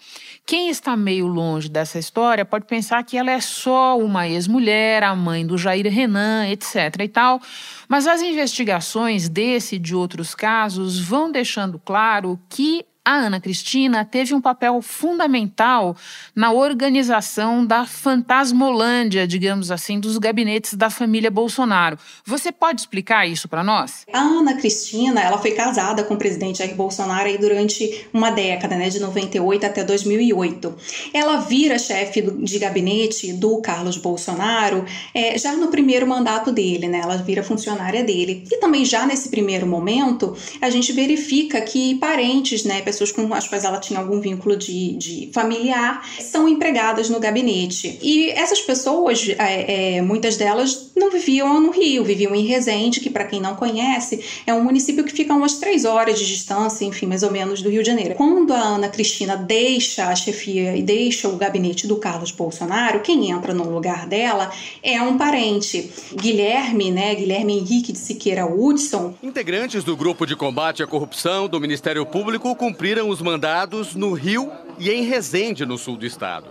Quem 0.46 0.70
está 0.70 0.96
meio 0.96 1.28
longe 1.28 1.68
dessa 1.68 2.00
história 2.00 2.46
pode 2.46 2.66
pensar 2.66 3.04
que 3.04 3.18
ela 3.18 3.30
é 3.30 3.42
só 3.42 4.00
uma 4.00 4.26
ex-mulher, 4.26 5.04
a 5.04 5.14
mãe 5.14 5.46
do 5.46 5.58
Jair 5.58 5.92
Renan, 5.92 6.48
etc. 6.48 6.96
e 7.02 7.10
tal, 7.10 7.42
mas 7.86 8.08
as 8.08 8.22
investigações 8.22 9.28
desse 9.28 9.76
e 9.76 9.80
de 9.80 9.94
outros 9.94 10.34
casos 10.34 10.98
vão 10.98 11.30
deixando 11.30 11.78
claro 11.78 12.40
que 12.48 12.86
a 13.10 13.16
Ana 13.16 13.42
Cristina 13.42 14.06
teve 14.06 14.36
um 14.36 14.42
papel 14.42 14.80
fundamental 14.84 15.98
na 16.36 16.52
organização 16.52 17.66
da 17.66 17.84
fantasmolândia, 17.84 19.26
digamos 19.26 19.72
assim, 19.72 20.00
dos 20.00 20.20
gabinetes 20.20 20.76
da 20.76 20.92
família 20.92 21.32
Bolsonaro. 21.32 21.98
Você 22.24 22.52
pode 22.52 22.82
explicar 22.82 23.28
isso 23.28 23.48
para 23.48 23.64
nós? 23.64 24.06
A 24.14 24.20
Ana 24.20 24.54
Cristina, 24.54 25.22
ela 25.22 25.40
foi 25.40 25.52
casada 25.52 26.04
com 26.04 26.14
o 26.14 26.18
presidente 26.18 26.60
Jair 26.60 26.76
Bolsonaro 26.76 27.28
aí 27.28 27.40
durante 27.40 28.06
uma 28.14 28.30
década, 28.30 28.76
né, 28.76 28.90
de 28.90 29.00
98 29.00 29.66
até 29.66 29.84
2008. 29.84 30.76
Ela 31.12 31.38
vira 31.38 31.80
chefe 31.80 32.22
de 32.22 32.60
gabinete 32.60 33.34
do 33.34 33.60
Carlos 33.60 33.98
Bolsonaro 33.98 34.86
é, 35.16 35.36
já 35.36 35.54
no 35.54 35.70
primeiro 35.70 36.06
mandato 36.06 36.52
dele, 36.52 36.88
né? 36.88 37.00
Ela 37.00 37.18
vira 37.18 37.42
funcionária 37.42 38.04
dele. 38.04 38.44
E 38.52 38.58
também 38.58 38.86
já 38.86 39.08
nesse 39.08 39.30
primeiro 39.30 39.66
momento, 39.66 40.38
a 40.62 40.70
gente 40.70 40.94
verifica 40.94 41.60
que 41.62 41.96
parentes, 41.96 42.64
né, 42.64 42.82
pessoas 42.82 42.99
pessoas 43.00 43.12
com 43.12 43.34
as 43.34 43.48
quais 43.48 43.64
ela 43.64 43.80
tinha 43.80 44.00
algum 44.00 44.20
vínculo 44.20 44.58
de, 44.58 44.96
de 44.98 45.30
familiar, 45.34 46.06
são 46.20 46.48
empregadas 46.48 47.10
no 47.10 47.20
gabinete. 47.20 47.98
E 48.02 48.30
essas 48.32 48.62
pessoas, 48.62 49.30
é, 49.38 49.98
é, 49.98 50.02
muitas 50.02 50.36
delas, 50.36 50.92
não 50.96 51.10
viviam 51.10 51.62
no 51.62 51.72
Rio, 51.72 52.04
viviam 52.04 52.36
em 52.36 52.46
Resende, 52.46 53.00
que 53.00 53.10
para 53.10 53.24
quem 53.24 53.40
não 53.40 53.56
conhece, 53.56 54.24
é 54.46 54.54
um 54.54 54.64
município 54.64 55.04
que 55.04 55.14
fica 55.14 55.34
a 55.34 55.36
umas 55.36 55.56
três 55.56 55.86
horas 55.86 56.20
de 56.20 56.28
distância, 56.28 56.84
enfim, 56.84 57.06
mais 57.06 57.24
ou 57.24 57.32
menos, 57.32 57.62
do 57.62 57.70
Rio 57.70 57.82
de 57.82 57.88
Janeiro. 57.88 58.16
Quando 58.16 58.54
a 58.54 58.60
Ana 58.60 58.90
Cristina 58.90 59.38
deixa 59.38 60.08
a 60.08 60.16
chefia 60.16 60.76
e 60.76 60.82
deixa 60.82 61.30
o 61.30 61.38
gabinete 61.38 61.88
do 61.88 61.96
Carlos 61.98 62.32
Bolsonaro, 62.32 63.00
quem 63.00 63.32
entra 63.32 63.54
no 63.54 63.70
lugar 63.70 64.06
dela 64.08 64.52
é 64.84 65.02
um 65.02 65.18
parente. 65.18 65.90
Guilherme, 66.14 66.92
né, 66.92 67.16
Guilherme 67.16 67.58
Henrique 67.58 67.94
de 67.94 68.00
Siqueira 68.00 68.46
Hudson. 68.46 69.14
Integrantes 69.24 69.84
do 69.84 69.96
grupo 69.96 70.26
de 70.26 70.36
combate 70.36 70.84
à 70.84 70.88
corrupção 70.88 71.48
do 71.48 71.60
Ministério 71.60 72.06
Público 72.06 72.54
cumpriram 72.56 72.89
cumpriram 72.90 73.10
os 73.10 73.22
mandados 73.22 73.94
no 73.94 74.14
Rio 74.14 74.52
e 74.80 74.90
em 74.90 75.04
Resende, 75.04 75.64
no 75.64 75.78
sul 75.78 75.96
do 75.96 76.08
estado. 76.08 76.48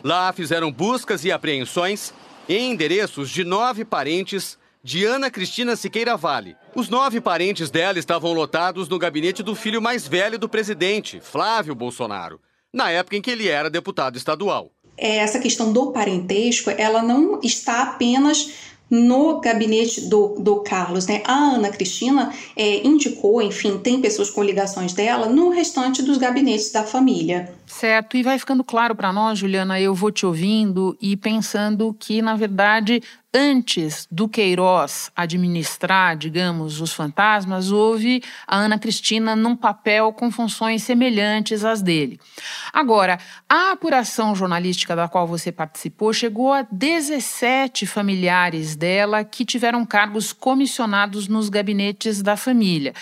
Lá 0.00 0.32
fizeram 0.32 0.70
buscas 0.70 1.24
e 1.24 1.32
apreensões 1.32 2.14
em 2.48 2.70
endereços 2.70 3.28
de 3.28 3.42
nove 3.42 3.84
parentes 3.84 4.56
de 4.80 5.04
Ana 5.04 5.28
Cristina 5.28 5.74
Siqueira 5.74 6.16
Vale. 6.16 6.54
Os 6.72 6.88
nove 6.88 7.20
parentes 7.20 7.68
dela 7.68 7.98
estavam 7.98 8.32
lotados 8.32 8.88
no 8.88 8.96
gabinete 8.96 9.42
do 9.42 9.56
filho 9.56 9.82
mais 9.82 10.06
velho 10.06 10.38
do 10.38 10.48
presidente, 10.48 11.20
Flávio 11.20 11.74
Bolsonaro, 11.74 12.40
na 12.72 12.88
época 12.88 13.16
em 13.16 13.20
que 13.20 13.32
ele 13.32 13.48
era 13.48 13.68
deputado 13.68 14.16
estadual. 14.16 14.70
Essa 14.96 15.40
questão 15.40 15.72
do 15.72 15.90
parentesco, 15.90 16.70
ela 16.70 17.02
não 17.02 17.40
está 17.42 17.82
apenas 17.82 18.52
no 18.92 19.40
gabinete 19.40 20.02
do, 20.02 20.36
do 20.38 20.56
Carlos, 20.56 21.06
né? 21.06 21.22
A 21.24 21.32
Ana 21.32 21.70
Cristina 21.70 22.30
é, 22.54 22.86
indicou, 22.86 23.40
enfim, 23.40 23.78
tem 23.78 24.02
pessoas 24.02 24.28
com 24.28 24.42
ligações 24.42 24.92
dela 24.92 25.30
no 25.30 25.48
restante 25.48 26.02
dos 26.02 26.18
gabinetes 26.18 26.70
da 26.70 26.84
família. 26.84 27.50
Certo, 27.66 28.18
e 28.18 28.22
vai 28.22 28.38
ficando 28.38 28.62
claro 28.62 28.94
para 28.94 29.10
nós, 29.10 29.38
Juliana, 29.38 29.80
eu 29.80 29.94
vou 29.94 30.12
te 30.12 30.26
ouvindo 30.26 30.94
e 31.00 31.16
pensando 31.16 31.96
que, 31.98 32.20
na 32.20 32.36
verdade, 32.36 33.02
antes 33.34 34.06
do 34.10 34.28
Queiroz 34.28 35.10
administrar, 35.16 36.16
digamos, 36.16 36.80
os 36.80 36.92
fantasmas, 36.92 37.72
houve 37.72 38.22
a 38.46 38.56
Ana 38.56 38.78
Cristina 38.78 39.34
num 39.34 39.56
papel 39.56 40.12
com 40.12 40.30
funções 40.30 40.82
semelhantes 40.82 41.64
às 41.64 41.80
dele. 41.80 42.20
Agora, 42.72 43.18
a 43.48 43.72
apuração 43.72 44.34
jornalística 44.34 44.94
da 44.94 45.08
qual 45.08 45.26
você 45.26 45.50
participou 45.50 46.12
chegou 46.12 46.52
a 46.52 46.62
17 46.70 47.86
familiares 47.86 48.76
dela 48.76 49.24
que 49.24 49.44
tiveram 49.44 49.86
cargos 49.86 50.32
comissionados 50.32 51.26
nos 51.26 51.48
gabinetes 51.48 52.20
da 52.20 52.36
família. 52.36 52.92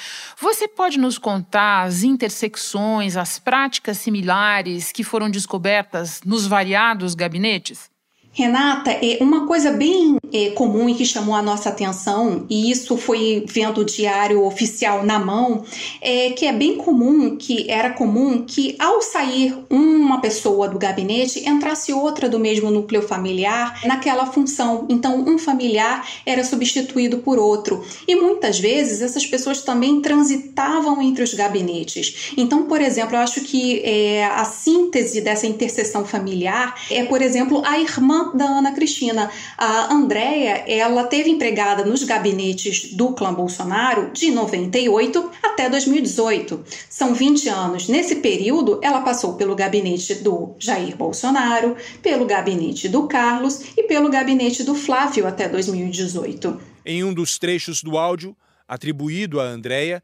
Você 0.40 0.68
pode 0.68 0.98
nos 0.98 1.18
contar 1.18 1.82
as 1.82 2.02
intersecções, 2.02 3.16
as 3.16 3.38
práticas 3.38 3.98
similares 3.98 4.92
que 4.92 5.02
foram 5.02 5.28
descobertas 5.28 6.20
nos 6.24 6.46
variados 6.46 7.14
gabinetes? 7.14 7.90
Renata, 8.32 8.92
é 8.92 9.18
uma 9.20 9.44
coisa 9.44 9.72
bem 9.72 10.16
é, 10.32 10.50
comum 10.50 10.88
e 10.88 10.94
que 10.94 11.04
chamou 11.04 11.34
a 11.34 11.42
nossa 11.42 11.68
atenção, 11.68 12.46
e 12.48 12.70
isso 12.70 12.96
foi 12.96 13.44
vendo 13.48 13.80
o 13.80 13.84
diário 13.84 14.44
oficial 14.44 15.04
na 15.04 15.18
mão, 15.18 15.64
é 16.00 16.30
que 16.30 16.46
é 16.46 16.52
bem 16.52 16.76
comum, 16.76 17.36
que 17.36 17.68
era 17.68 17.90
comum 17.90 18.44
que 18.46 18.76
ao 18.78 19.02
sair 19.02 19.58
uma 19.68 20.20
pessoa 20.20 20.68
do 20.68 20.78
gabinete, 20.78 21.48
entrasse 21.48 21.92
outra 21.92 22.28
do 22.28 22.38
mesmo 22.38 22.70
núcleo 22.70 23.02
familiar 23.02 23.80
naquela 23.84 24.26
função. 24.26 24.86
Então, 24.88 25.24
um 25.26 25.36
familiar 25.36 26.06
era 26.24 26.44
substituído 26.44 27.18
por 27.18 27.38
outro. 27.38 27.84
E 28.06 28.14
muitas 28.14 28.60
vezes 28.60 29.02
essas 29.02 29.26
pessoas 29.26 29.62
também 29.62 30.00
transitavam 30.00 31.02
entre 31.02 31.24
os 31.24 31.34
gabinetes. 31.34 32.32
Então, 32.36 32.62
por 32.64 32.80
exemplo, 32.80 33.16
eu 33.16 33.20
acho 33.20 33.40
que 33.40 33.80
é, 33.80 34.24
a 34.24 34.44
síntese 34.44 35.20
dessa 35.20 35.46
interseção 35.46 36.04
familiar 36.04 36.74
é, 36.90 37.02
por 37.04 37.22
exemplo, 37.22 37.62
a 37.64 37.78
irmã 37.78 38.19
da 38.34 38.44
Ana 38.44 38.72
Cristina. 38.72 39.30
A 39.56 39.92
Andrea, 39.92 40.64
ela 40.66 41.04
teve 41.04 41.30
empregada 41.30 41.84
nos 41.84 42.04
gabinetes 42.04 42.92
do 42.94 43.12
clã 43.12 43.32
Bolsonaro 43.32 44.10
de 44.12 44.30
98 44.30 45.30
até 45.42 45.68
2018. 45.68 46.64
São 46.88 47.14
20 47.14 47.48
anos. 47.48 47.88
Nesse 47.88 48.16
período, 48.16 48.80
ela 48.82 49.00
passou 49.00 49.34
pelo 49.34 49.54
gabinete 49.54 50.16
do 50.16 50.54
Jair 50.58 50.96
Bolsonaro, 50.96 51.76
pelo 52.02 52.26
gabinete 52.26 52.88
do 52.88 53.06
Carlos 53.06 53.62
e 53.76 53.82
pelo 53.84 54.10
gabinete 54.10 54.62
do 54.62 54.74
Flávio 54.74 55.26
até 55.26 55.48
2018. 55.48 56.60
Em 56.84 57.04
um 57.04 57.12
dos 57.12 57.38
trechos 57.38 57.82
do 57.82 57.98
áudio 57.98 58.36
atribuído 58.66 59.40
a 59.40 59.44
Andrea, 59.44 60.02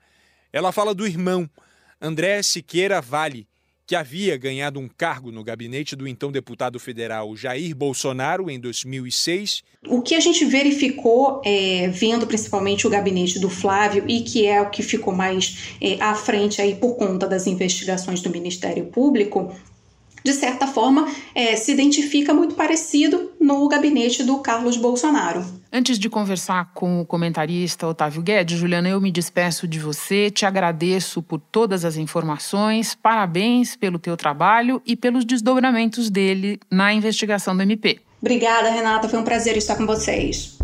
ela 0.52 0.72
fala 0.72 0.94
do 0.94 1.06
irmão, 1.06 1.48
André 2.00 2.42
Siqueira 2.42 3.00
Vale, 3.00 3.46
que 3.86 3.94
havia 3.94 4.36
ganhado 4.36 4.80
um 4.80 4.88
cargo 4.88 5.30
no 5.30 5.44
gabinete 5.44 5.94
do 5.94 6.08
então 6.08 6.32
deputado 6.32 6.78
federal 6.78 7.36
Jair 7.36 7.74
Bolsonaro 7.74 8.50
em 8.50 8.58
2006. 8.58 9.62
O 9.86 10.02
que 10.02 10.14
a 10.14 10.20
gente 10.20 10.44
verificou, 10.44 11.40
é, 11.44 11.88
vendo 11.88 12.26
principalmente 12.26 12.86
o 12.86 12.90
gabinete 12.90 13.38
do 13.38 13.48
Flávio, 13.48 14.04
e 14.08 14.22
que 14.22 14.46
é 14.46 14.60
o 14.60 14.70
que 14.70 14.82
ficou 14.82 15.14
mais 15.14 15.76
é, 15.80 16.02
à 16.02 16.14
frente 16.14 16.60
aí 16.60 16.74
por 16.74 16.96
conta 16.96 17.28
das 17.28 17.46
investigações 17.46 18.20
do 18.20 18.30
Ministério 18.30 18.86
Público, 18.86 19.54
de 20.26 20.32
certa 20.32 20.66
forma, 20.66 21.08
é, 21.36 21.54
se 21.54 21.70
identifica 21.70 22.34
muito 22.34 22.56
parecido 22.56 23.30
no 23.40 23.68
gabinete 23.68 24.24
do 24.24 24.38
Carlos 24.38 24.76
Bolsonaro. 24.76 25.46
Antes 25.72 26.00
de 26.00 26.10
conversar 26.10 26.72
com 26.74 27.00
o 27.00 27.06
comentarista 27.06 27.86
Otávio 27.86 28.22
Guedes, 28.22 28.58
Juliana, 28.58 28.88
eu 28.88 29.00
me 29.00 29.12
despeço 29.12 29.68
de 29.68 29.78
você, 29.78 30.28
te 30.28 30.44
agradeço 30.44 31.22
por 31.22 31.38
todas 31.38 31.84
as 31.84 31.96
informações, 31.96 32.92
parabéns 32.92 33.76
pelo 33.76 34.00
teu 34.00 34.16
trabalho 34.16 34.82
e 34.84 34.96
pelos 34.96 35.24
desdobramentos 35.24 36.10
dele 36.10 36.58
na 36.68 36.92
investigação 36.92 37.56
do 37.56 37.62
MP. 37.62 38.00
Obrigada, 38.20 38.68
Renata, 38.68 39.08
foi 39.08 39.20
um 39.20 39.24
prazer 39.24 39.56
estar 39.56 39.76
com 39.76 39.86
vocês. 39.86 40.58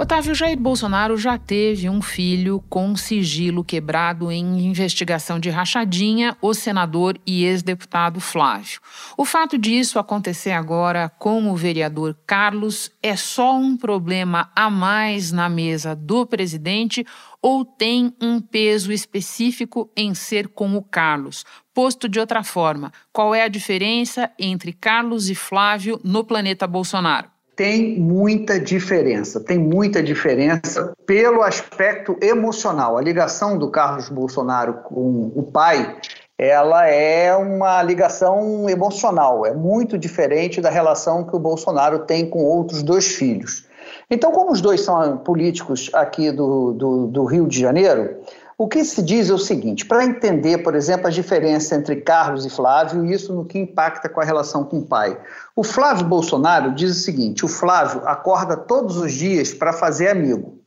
Otávio 0.00 0.34
Jair 0.34 0.58
Bolsonaro 0.58 1.14
já 1.18 1.36
teve 1.36 1.86
um 1.86 2.00
filho 2.00 2.64
com 2.70 2.96
sigilo 2.96 3.62
quebrado 3.62 4.32
em 4.32 4.64
investigação 4.64 5.38
de 5.38 5.50
rachadinha, 5.50 6.34
o 6.40 6.54
senador 6.54 7.20
e 7.26 7.44
ex-deputado 7.44 8.18
Flávio. 8.18 8.80
O 9.14 9.26
fato 9.26 9.58
disso 9.58 9.98
acontecer 9.98 10.52
agora 10.52 11.10
com 11.18 11.50
o 11.50 11.54
vereador 11.54 12.16
Carlos 12.26 12.90
é 13.02 13.14
só 13.14 13.54
um 13.54 13.76
problema 13.76 14.50
a 14.56 14.70
mais 14.70 15.32
na 15.32 15.50
mesa 15.50 15.94
do 15.94 16.24
presidente 16.24 17.04
ou 17.42 17.62
tem 17.62 18.14
um 18.22 18.40
peso 18.40 18.90
específico 18.90 19.92
em 19.94 20.14
ser 20.14 20.48
com 20.48 20.78
o 20.78 20.82
Carlos? 20.82 21.44
Posto 21.74 22.08
de 22.08 22.18
outra 22.18 22.42
forma, 22.42 22.90
qual 23.12 23.34
é 23.34 23.42
a 23.42 23.48
diferença 23.48 24.30
entre 24.38 24.72
Carlos 24.72 25.28
e 25.28 25.34
Flávio 25.34 26.00
no 26.02 26.24
planeta 26.24 26.66
Bolsonaro? 26.66 27.28
Tem 27.60 28.00
muita 28.00 28.58
diferença, 28.58 29.38
tem 29.38 29.58
muita 29.58 30.02
diferença 30.02 30.94
pelo 31.04 31.42
aspecto 31.42 32.16
emocional. 32.22 32.96
A 32.96 33.02
ligação 33.02 33.58
do 33.58 33.70
Carlos 33.70 34.08
Bolsonaro 34.08 34.78
com 34.84 35.30
o 35.34 35.42
pai, 35.42 35.94
ela 36.38 36.88
é 36.88 37.36
uma 37.36 37.82
ligação 37.82 38.66
emocional, 38.66 39.44
é 39.44 39.52
muito 39.52 39.98
diferente 39.98 40.58
da 40.58 40.70
relação 40.70 41.22
que 41.22 41.36
o 41.36 41.38
Bolsonaro 41.38 41.98
tem 42.06 42.30
com 42.30 42.42
outros 42.42 42.82
dois 42.82 43.08
filhos. 43.08 43.66
Então, 44.10 44.32
como 44.32 44.52
os 44.52 44.62
dois 44.62 44.80
são 44.80 45.18
políticos 45.18 45.90
aqui 45.92 46.32
do, 46.32 46.72
do, 46.72 47.06
do 47.08 47.24
Rio 47.24 47.46
de 47.46 47.60
Janeiro, 47.60 48.22
O 48.60 48.68
que 48.68 48.84
se 48.84 49.00
diz 49.00 49.30
é 49.30 49.32
o 49.32 49.38
seguinte: 49.38 49.86
para 49.86 50.04
entender, 50.04 50.58
por 50.58 50.74
exemplo, 50.74 51.06
a 51.06 51.10
diferença 51.10 51.74
entre 51.74 51.96
Carlos 51.96 52.44
e 52.44 52.50
Flávio, 52.50 53.06
e 53.06 53.14
isso 53.14 53.32
no 53.32 53.42
que 53.42 53.58
impacta 53.58 54.06
com 54.06 54.20
a 54.20 54.24
relação 54.24 54.64
com 54.64 54.80
o 54.80 54.84
pai. 54.84 55.18
O 55.56 55.64
Flávio 55.64 56.06
Bolsonaro 56.06 56.74
diz 56.74 56.90
o 56.90 57.00
seguinte: 57.00 57.42
o 57.42 57.48
Flávio 57.48 58.02
acorda 58.04 58.58
todos 58.58 58.98
os 58.98 59.14
dias 59.14 59.54
para 59.54 59.72
fazer 59.72 60.08
amigo. 60.08 60.58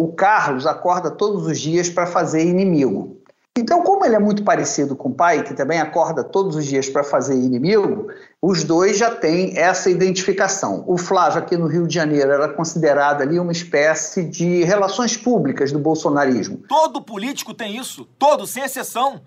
O 0.00 0.14
Carlos 0.14 0.66
acorda 0.66 1.10
todos 1.10 1.46
os 1.46 1.60
dias 1.60 1.90
para 1.90 2.06
fazer 2.06 2.46
inimigo. 2.46 3.18
Então, 3.56 3.84
como 3.84 4.04
ele 4.04 4.16
é 4.16 4.18
muito 4.18 4.42
parecido 4.42 4.96
com 4.96 5.10
o 5.10 5.14
pai, 5.14 5.44
que 5.44 5.54
também 5.54 5.78
acorda 5.78 6.24
todos 6.24 6.56
os 6.56 6.66
dias 6.66 6.88
para 6.88 7.04
fazer 7.04 7.36
inimigo, 7.36 8.08
os 8.42 8.64
dois 8.64 8.98
já 8.98 9.14
têm 9.14 9.56
essa 9.56 9.88
identificação. 9.88 10.82
O 10.88 10.98
Flávio, 10.98 11.38
aqui 11.38 11.56
no 11.56 11.68
Rio 11.68 11.86
de 11.86 11.94
Janeiro, 11.94 12.32
era 12.32 12.48
considerado 12.48 13.22
ali 13.22 13.38
uma 13.38 13.52
espécie 13.52 14.24
de 14.24 14.64
relações 14.64 15.16
públicas 15.16 15.70
do 15.70 15.78
bolsonarismo. 15.78 16.64
Todo 16.68 17.00
político 17.00 17.54
tem 17.54 17.76
isso, 17.76 18.04
todo, 18.18 18.44
sem 18.44 18.64
exceção. 18.64 19.22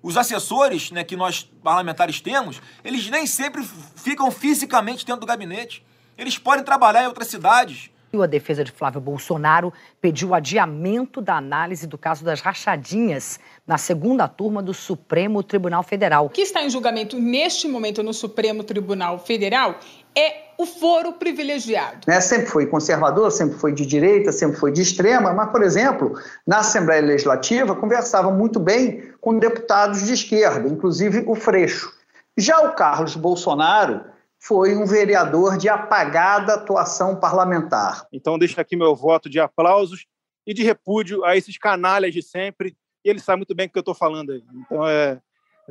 Os 0.00 0.16
assessores 0.16 0.92
né, 0.92 1.02
que 1.02 1.16
nós 1.16 1.42
parlamentares 1.64 2.20
temos, 2.20 2.62
eles 2.84 3.10
nem 3.10 3.26
sempre 3.26 3.68
ficam 3.96 4.30
fisicamente 4.30 5.04
dentro 5.04 5.22
do 5.22 5.26
gabinete. 5.26 5.84
Eles 6.16 6.38
podem 6.38 6.64
trabalhar 6.64 7.02
em 7.02 7.08
outras 7.08 7.26
cidades. 7.26 7.90
A 8.22 8.26
defesa 8.26 8.64
de 8.64 8.72
Flávio 8.72 9.00
Bolsonaro 9.00 9.72
pediu 10.00 10.34
adiamento 10.34 11.20
da 11.20 11.36
análise 11.36 11.86
do 11.86 11.98
caso 11.98 12.24
das 12.24 12.40
rachadinhas 12.40 13.38
na 13.66 13.78
segunda 13.78 14.28
turma 14.28 14.62
do 14.62 14.74
Supremo 14.74 15.42
Tribunal 15.42 15.82
Federal. 15.82 16.26
O 16.26 16.30
que 16.30 16.42
está 16.42 16.62
em 16.62 16.70
julgamento 16.70 17.18
neste 17.18 17.68
momento 17.68 18.02
no 18.02 18.12
Supremo 18.12 18.62
Tribunal 18.64 19.18
Federal 19.18 19.78
é 20.16 20.46
o 20.58 20.64
foro 20.64 21.12
privilegiado. 21.12 22.06
Né, 22.06 22.20
sempre 22.20 22.46
foi 22.46 22.66
conservador, 22.66 23.30
sempre 23.30 23.58
foi 23.58 23.72
de 23.72 23.84
direita, 23.84 24.32
sempre 24.32 24.56
foi 24.56 24.72
de 24.72 24.80
extrema, 24.80 25.32
mas, 25.32 25.50
por 25.50 25.62
exemplo, 25.62 26.18
na 26.46 26.58
Assembleia 26.58 27.02
Legislativa 27.02 27.76
conversava 27.76 28.30
muito 28.30 28.58
bem 28.58 29.12
com 29.20 29.38
deputados 29.38 30.04
de 30.04 30.14
esquerda, 30.14 30.68
inclusive 30.68 31.24
o 31.26 31.34
Freixo. 31.34 31.92
Já 32.36 32.60
o 32.60 32.74
Carlos 32.74 33.16
Bolsonaro 33.16 34.00
foi 34.46 34.76
um 34.76 34.86
vereador 34.86 35.56
de 35.56 35.68
apagada 35.68 36.54
atuação 36.54 37.16
parlamentar. 37.16 38.06
Então, 38.12 38.38
deixo 38.38 38.60
aqui 38.60 38.76
meu 38.76 38.94
voto 38.94 39.28
de 39.28 39.40
aplausos 39.40 40.06
e 40.46 40.54
de 40.54 40.62
repúdio 40.62 41.24
a 41.24 41.36
esses 41.36 41.58
canalhas 41.58 42.14
de 42.14 42.22
sempre. 42.22 42.76
E 43.04 43.10
ele 43.10 43.18
sabe 43.18 43.38
muito 43.38 43.54
bem 43.54 43.66
o 43.66 43.70
que 43.70 43.78
eu 43.78 43.80
estou 43.80 43.94
falando 43.94 44.30
aí. 44.30 44.44
Então, 44.54 44.86
é, 44.86 45.18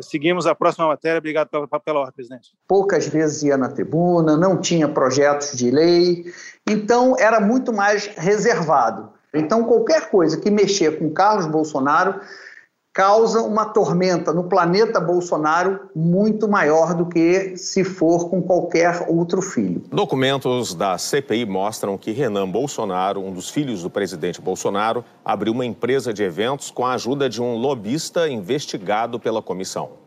seguimos 0.02 0.46
a 0.46 0.54
próxima 0.54 0.88
matéria. 0.88 1.20
Obrigado 1.20 1.48
pela, 1.48 1.68
pela 1.68 2.00
ordem, 2.00 2.16
presidente. 2.16 2.52
Poucas 2.68 3.08
vezes 3.08 3.44
ia 3.44 3.56
na 3.56 3.70
tribuna, 3.70 4.36
não 4.36 4.60
tinha 4.60 4.90
projetos 4.90 5.54
de 5.58 5.72
lei, 5.72 6.26
então 6.68 7.16
era 7.18 7.40
muito 7.40 7.72
mais 7.72 8.08
reservado. 8.18 9.14
Então, 9.34 9.64
qualquer 9.64 10.10
coisa 10.10 10.40
que 10.40 10.50
mexer 10.50 11.00
com 11.00 11.12
Carlos 11.12 11.46
Bolsonaro 11.46 12.20
causa 12.96 13.42
uma 13.42 13.66
tormenta 13.66 14.32
no 14.32 14.46
planeta 14.46 15.02
Bolsonaro 15.02 15.90
muito 15.94 16.48
maior 16.48 16.94
do 16.94 17.06
que 17.06 17.58
se 17.58 17.84
for 17.84 18.30
com 18.30 18.42
qualquer 18.42 19.08
outro 19.10 19.42
filho. 19.42 19.84
Documentos 19.92 20.74
da 20.74 20.98
CPI 20.98 21.46
mostram 21.46 21.98
que 21.98 22.12
Renan 22.12 22.48
Bolsonaro, 22.48 23.20
um 23.20 23.34
dos 23.34 23.50
filhos 23.50 23.84
do 23.84 23.90
presidente 23.90 24.40
Bolsonaro, 24.40 25.04
abriu 25.26 25.52
uma 25.52 25.66
empresa 25.66 26.14
de 26.14 26.24
eventos 26.24 26.72
com 26.72 26.86
a 26.86 26.94
ajuda 26.94 27.28
de 27.28 27.42
um 27.42 27.58
lobista 27.58 28.30
investigado 28.30 29.20
pela 29.20 29.42
comissão. 29.42 30.06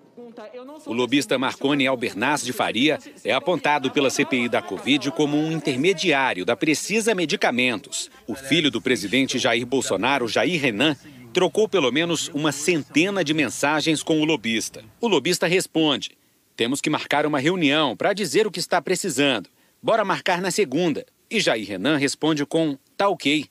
O 0.86 0.92
lobista 0.94 1.36
Marconi 1.36 1.86
Albernaz 1.86 2.42
de 2.42 2.52
Faria 2.52 2.98
é 3.22 3.32
apontado 3.32 3.90
pela 3.90 4.08
CPI 4.08 4.48
da 4.48 4.62
Covid 4.62 5.10
como 5.10 5.36
um 5.36 5.52
intermediário 5.52 6.46
da 6.46 6.56
Precisa 6.56 7.14
Medicamentos. 7.14 8.08
O 8.26 8.34
filho 8.34 8.70
do 8.70 8.80
presidente 8.80 9.38
Jair 9.38 9.66
Bolsonaro, 9.66 10.28
Jair 10.28 10.60
Renan, 10.60 10.96
trocou 11.38 11.68
pelo 11.68 11.92
menos 11.92 12.28
uma 12.34 12.50
centena 12.50 13.22
de 13.22 13.32
mensagens 13.32 14.02
com 14.02 14.20
o 14.20 14.24
lobista. 14.24 14.84
O 15.00 15.06
lobista 15.06 15.46
responde: 15.46 16.10
temos 16.56 16.80
que 16.80 16.90
marcar 16.90 17.24
uma 17.24 17.38
reunião 17.38 17.96
para 17.96 18.12
dizer 18.12 18.44
o 18.44 18.50
que 18.50 18.58
está 18.58 18.82
precisando. 18.82 19.48
Bora 19.80 20.04
marcar 20.04 20.40
na 20.40 20.50
segunda. 20.50 21.06
E 21.30 21.38
Jair 21.38 21.64
Renan 21.64 21.96
responde 21.96 22.44
com: 22.44 22.76
tá 22.96 23.08
ok 23.08 23.46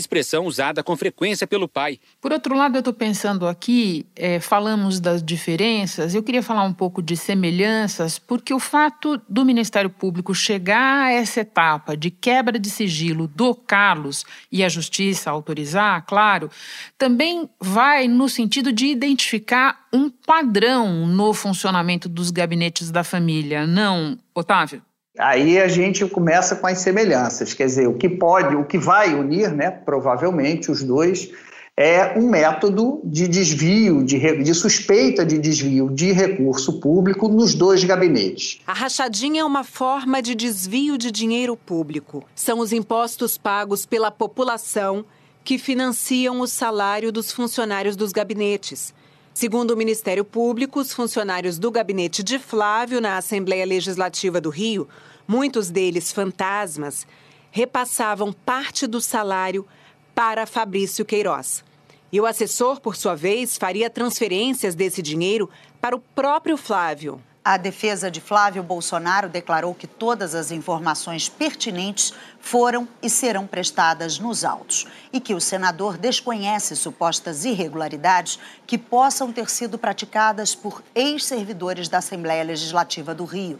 expressão 0.00 0.46
usada 0.46 0.82
com 0.82 0.96
frequência 0.96 1.46
pelo 1.46 1.68
pai. 1.68 1.98
Por 2.20 2.32
outro 2.32 2.56
lado, 2.56 2.76
eu 2.76 2.80
estou 2.80 2.94
pensando 2.94 3.46
aqui, 3.46 4.06
é, 4.14 4.40
falamos 4.40 5.00
das 5.00 5.22
diferenças, 5.22 6.14
eu 6.14 6.22
queria 6.22 6.42
falar 6.42 6.64
um 6.64 6.72
pouco 6.72 7.02
de 7.02 7.16
semelhanças, 7.16 8.18
porque 8.18 8.54
o 8.54 8.58
fato 8.58 9.20
do 9.28 9.44
Ministério 9.44 9.90
Público 9.90 10.34
chegar 10.34 11.06
a 11.06 11.12
essa 11.12 11.40
etapa 11.40 11.96
de 11.96 12.10
quebra 12.10 12.58
de 12.58 12.70
sigilo 12.70 13.26
do 13.28 13.54
Carlos 13.54 14.24
e 14.50 14.64
a 14.64 14.68
Justiça 14.68 15.30
autorizar, 15.30 16.04
claro, 16.06 16.50
também 16.96 17.48
vai 17.60 18.06
no 18.08 18.28
sentido 18.28 18.72
de 18.72 18.86
identificar 18.86 19.86
um 19.92 20.10
padrão 20.10 21.06
no 21.06 21.32
funcionamento 21.34 22.08
dos 22.08 22.30
gabinetes 22.30 22.90
da 22.90 23.02
família, 23.02 23.66
não, 23.66 24.18
Otávio? 24.34 24.82
Aí 25.18 25.60
a 25.60 25.66
gente 25.66 26.06
começa 26.06 26.54
com 26.54 26.68
as 26.68 26.78
semelhanças, 26.78 27.52
quer 27.52 27.66
dizer, 27.66 27.88
o 27.88 27.94
que 27.94 28.08
pode, 28.08 28.54
o 28.54 28.64
que 28.64 28.78
vai 28.78 29.12
unir, 29.14 29.50
né, 29.50 29.68
provavelmente 29.68 30.70
os 30.70 30.84
dois, 30.84 31.30
é 31.76 32.18
um 32.18 32.28
método 32.28 33.00
de 33.04 33.26
desvio, 33.26 34.04
de, 34.04 34.18
de, 34.42 34.54
suspeita 34.54 35.26
de 35.26 35.38
desvio 35.38 35.90
de 35.90 36.12
recurso 36.12 36.80
público 36.80 37.28
nos 37.28 37.54
dois 37.54 37.82
gabinetes. 37.82 38.60
A 38.66 38.72
rachadinha 38.72 39.42
é 39.42 39.44
uma 39.44 39.64
forma 39.64 40.22
de 40.22 40.34
desvio 40.34 40.96
de 40.96 41.10
dinheiro 41.10 41.56
público. 41.56 42.24
São 42.34 42.60
os 42.60 42.72
impostos 42.72 43.36
pagos 43.36 43.86
pela 43.86 44.10
população 44.10 45.04
que 45.44 45.58
financiam 45.58 46.40
o 46.40 46.46
salário 46.46 47.10
dos 47.10 47.32
funcionários 47.32 47.96
dos 47.96 48.12
gabinetes. 48.12 48.92
Segundo 49.32 49.70
o 49.70 49.76
Ministério 49.76 50.24
Público, 50.24 50.80
os 50.80 50.92
funcionários 50.92 51.60
do 51.60 51.70
gabinete 51.70 52.24
de 52.24 52.40
Flávio 52.40 53.00
na 53.00 53.16
Assembleia 53.16 53.64
Legislativa 53.64 54.40
do 54.40 54.50
Rio 54.50 54.88
muitos 55.28 55.68
deles 55.68 56.10
fantasmas, 56.10 57.06
repassavam 57.50 58.32
parte 58.32 58.86
do 58.86 59.00
salário 59.00 59.66
para 60.14 60.46
Fabrício 60.46 61.04
Queiroz. 61.04 61.62
E 62.10 62.18
o 62.18 62.26
assessor, 62.26 62.80
por 62.80 62.96
sua 62.96 63.14
vez, 63.14 63.58
faria 63.58 63.90
transferências 63.90 64.74
desse 64.74 65.02
dinheiro 65.02 65.50
para 65.78 65.94
o 65.94 66.00
próprio 66.00 66.56
Flávio. 66.56 67.22
A 67.44 67.56
defesa 67.56 68.10
de 68.10 68.20
Flávio 68.20 68.62
Bolsonaro 68.62 69.28
declarou 69.28 69.74
que 69.74 69.86
todas 69.86 70.34
as 70.34 70.50
informações 70.50 71.28
pertinentes 71.28 72.12
foram 72.40 72.86
e 73.02 73.08
serão 73.08 73.46
prestadas 73.46 74.18
nos 74.18 74.44
autos 74.44 74.86
e 75.12 75.20
que 75.20 75.34
o 75.34 75.40
senador 75.40 75.96
desconhece 75.96 76.76
supostas 76.76 77.44
irregularidades 77.44 78.38
que 78.66 78.76
possam 78.76 79.32
ter 79.32 79.48
sido 79.48 79.78
praticadas 79.78 80.54
por 80.54 80.82
ex-servidores 80.94 81.88
da 81.88 81.98
Assembleia 81.98 82.42
Legislativa 82.44 83.14
do 83.14 83.24
Rio. 83.24 83.58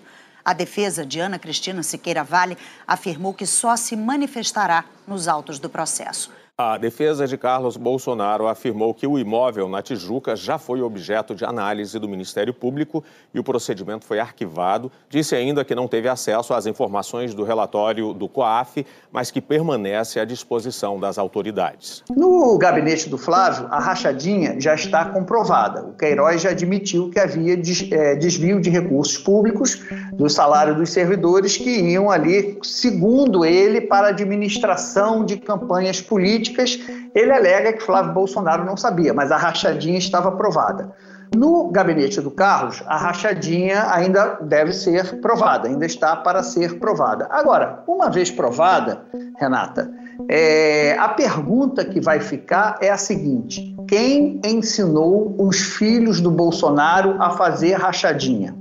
A 0.48 0.54
defesa 0.54 1.04
de 1.04 1.20
Ana 1.20 1.38
Cristina 1.38 1.82
Siqueira 1.82 2.24
Vale 2.24 2.56
afirmou 2.86 3.34
que 3.34 3.44
só 3.44 3.76
se 3.76 3.94
manifestará 3.94 4.86
nos 5.06 5.28
autos 5.28 5.58
do 5.58 5.68
processo. 5.68 6.32
A 6.60 6.76
defesa 6.76 7.24
de 7.24 7.38
Carlos 7.38 7.76
Bolsonaro 7.76 8.48
afirmou 8.48 8.92
que 8.92 9.06
o 9.06 9.16
imóvel 9.16 9.68
na 9.68 9.80
Tijuca 9.80 10.34
já 10.34 10.58
foi 10.58 10.82
objeto 10.82 11.32
de 11.32 11.44
análise 11.44 11.96
do 12.00 12.08
Ministério 12.08 12.52
Público 12.52 13.04
e 13.32 13.38
o 13.38 13.44
procedimento 13.44 14.04
foi 14.04 14.18
arquivado. 14.18 14.90
Disse 15.08 15.36
ainda 15.36 15.64
que 15.64 15.72
não 15.72 15.86
teve 15.86 16.08
acesso 16.08 16.52
às 16.52 16.66
informações 16.66 17.32
do 17.32 17.44
relatório 17.44 18.12
do 18.12 18.28
COAF, 18.28 18.84
mas 19.12 19.30
que 19.30 19.40
permanece 19.40 20.18
à 20.18 20.24
disposição 20.24 20.98
das 20.98 21.16
autoridades. 21.16 22.02
No 22.10 22.58
gabinete 22.58 23.08
do 23.08 23.16
Flávio, 23.16 23.68
a 23.70 23.78
rachadinha 23.78 24.60
já 24.60 24.74
está 24.74 25.04
comprovada. 25.04 25.84
O 25.84 25.92
Queiroz 25.92 26.42
já 26.42 26.50
admitiu 26.50 27.08
que 27.08 27.20
havia 27.20 27.54
é, 27.54 28.16
desvio 28.16 28.60
de 28.60 28.68
recursos 28.68 29.16
públicos 29.16 29.80
do 30.12 30.28
salário 30.28 30.74
dos 30.74 30.90
servidores 30.90 31.56
que 31.56 31.70
iam 31.70 32.10
ali, 32.10 32.58
segundo 32.64 33.44
ele, 33.44 33.80
para 33.80 34.08
a 34.08 34.10
administração 34.10 35.24
de 35.24 35.36
campanhas 35.36 36.00
políticas 36.00 36.47
políticas, 36.48 36.78
ele 37.14 37.32
alega 37.32 37.72
que 37.72 37.82
Flávio 37.82 38.12
Bolsonaro 38.12 38.64
não 38.64 38.76
sabia, 38.76 39.12
mas 39.12 39.30
a 39.30 39.36
rachadinha 39.36 39.98
estava 39.98 40.32
provada. 40.32 40.92
No 41.36 41.70
gabinete 41.70 42.20
do 42.22 42.30
Carlos, 42.30 42.82
a 42.86 42.96
rachadinha 42.96 43.92
ainda 43.92 44.38
deve 44.40 44.72
ser 44.72 45.20
provada, 45.20 45.68
ainda 45.68 45.84
está 45.84 46.16
para 46.16 46.42
ser 46.42 46.78
provada. 46.78 47.28
Agora, 47.30 47.82
uma 47.86 48.08
vez 48.08 48.30
provada, 48.30 49.02
Renata, 49.38 49.90
é, 50.28 50.96
a 50.98 51.08
pergunta 51.08 51.84
que 51.84 52.00
vai 52.00 52.18
ficar 52.18 52.78
é 52.80 52.90
a 52.90 52.96
seguinte: 52.96 53.76
quem 53.86 54.40
ensinou 54.44 55.36
os 55.38 55.58
filhos 55.58 56.18
do 56.20 56.30
Bolsonaro 56.30 57.20
a 57.20 57.30
fazer 57.30 57.74
rachadinha? 57.74 58.56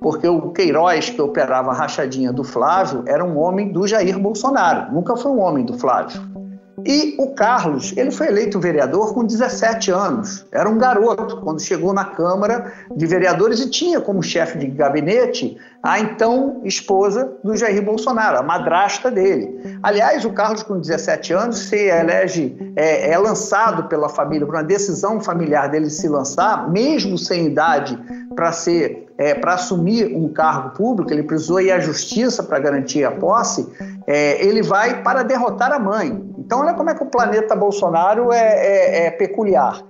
Porque 0.00 0.26
o 0.26 0.50
Queiroz, 0.50 1.10
que 1.10 1.22
operava 1.22 1.70
a 1.70 1.74
rachadinha 1.74 2.32
do 2.32 2.42
Flávio, 2.42 3.04
era 3.06 3.24
um 3.24 3.38
homem 3.38 3.70
do 3.70 3.86
Jair 3.86 4.18
Bolsonaro, 4.18 4.92
nunca 4.92 5.16
foi 5.16 5.30
um 5.30 5.38
homem 5.38 5.64
do 5.64 5.78
Flávio. 5.78 6.20
E 6.84 7.14
o 7.18 7.34
Carlos, 7.34 7.92
ele 7.96 8.10
foi 8.10 8.28
eleito 8.28 8.58
vereador 8.58 9.14
com 9.14 9.24
17 9.24 9.90
anos. 9.90 10.44
Era 10.50 10.68
um 10.68 10.78
garoto 10.78 11.40
quando 11.40 11.60
chegou 11.60 11.92
na 11.92 12.04
Câmara 12.04 12.72
de 12.94 13.06
Vereadores 13.06 13.60
e 13.60 13.70
tinha 13.70 14.00
como 14.00 14.22
chefe 14.22 14.58
de 14.58 14.66
gabinete 14.66 15.56
a 15.82 15.98
então 15.98 16.60
esposa 16.64 17.32
do 17.42 17.56
Jair 17.56 17.84
Bolsonaro, 17.84 18.38
a 18.38 18.42
madrasta 18.42 19.10
dele. 19.10 19.78
Aliás, 19.82 20.24
o 20.24 20.32
Carlos, 20.32 20.62
com 20.62 20.78
17 20.78 21.32
anos, 21.32 21.58
se 21.58 21.88
elege, 21.88 22.72
é, 22.76 23.10
é 23.10 23.18
lançado 23.18 23.88
pela 23.88 24.08
família, 24.08 24.46
por 24.46 24.54
uma 24.54 24.62
decisão 24.62 25.20
familiar 25.20 25.68
dele 25.68 25.90
se 25.90 26.08
lançar, 26.08 26.70
mesmo 26.70 27.18
sem 27.18 27.46
idade 27.46 27.98
para 28.34 28.52
ser 28.52 29.08
é, 29.18 29.34
para 29.34 29.54
assumir 29.54 30.14
um 30.16 30.28
cargo 30.28 30.70
público, 30.70 31.12
ele 31.12 31.22
precisou 31.22 31.60
ir 31.60 31.70
à 31.70 31.78
justiça 31.78 32.42
para 32.42 32.58
garantir 32.58 33.04
a 33.04 33.10
posse, 33.10 33.68
é, 34.06 34.44
ele 34.44 34.62
vai 34.62 35.02
para 35.02 35.22
derrotar 35.22 35.72
a 35.72 35.78
mãe. 35.78 36.31
Então, 36.44 36.58
olha 36.58 36.74
como 36.74 36.90
é 36.90 36.94
que 36.94 37.02
o 37.02 37.06
planeta 37.06 37.54
Bolsonaro 37.54 38.32
é, 38.32 38.38
é, 38.38 39.06
é 39.06 39.10
peculiar. 39.12 39.80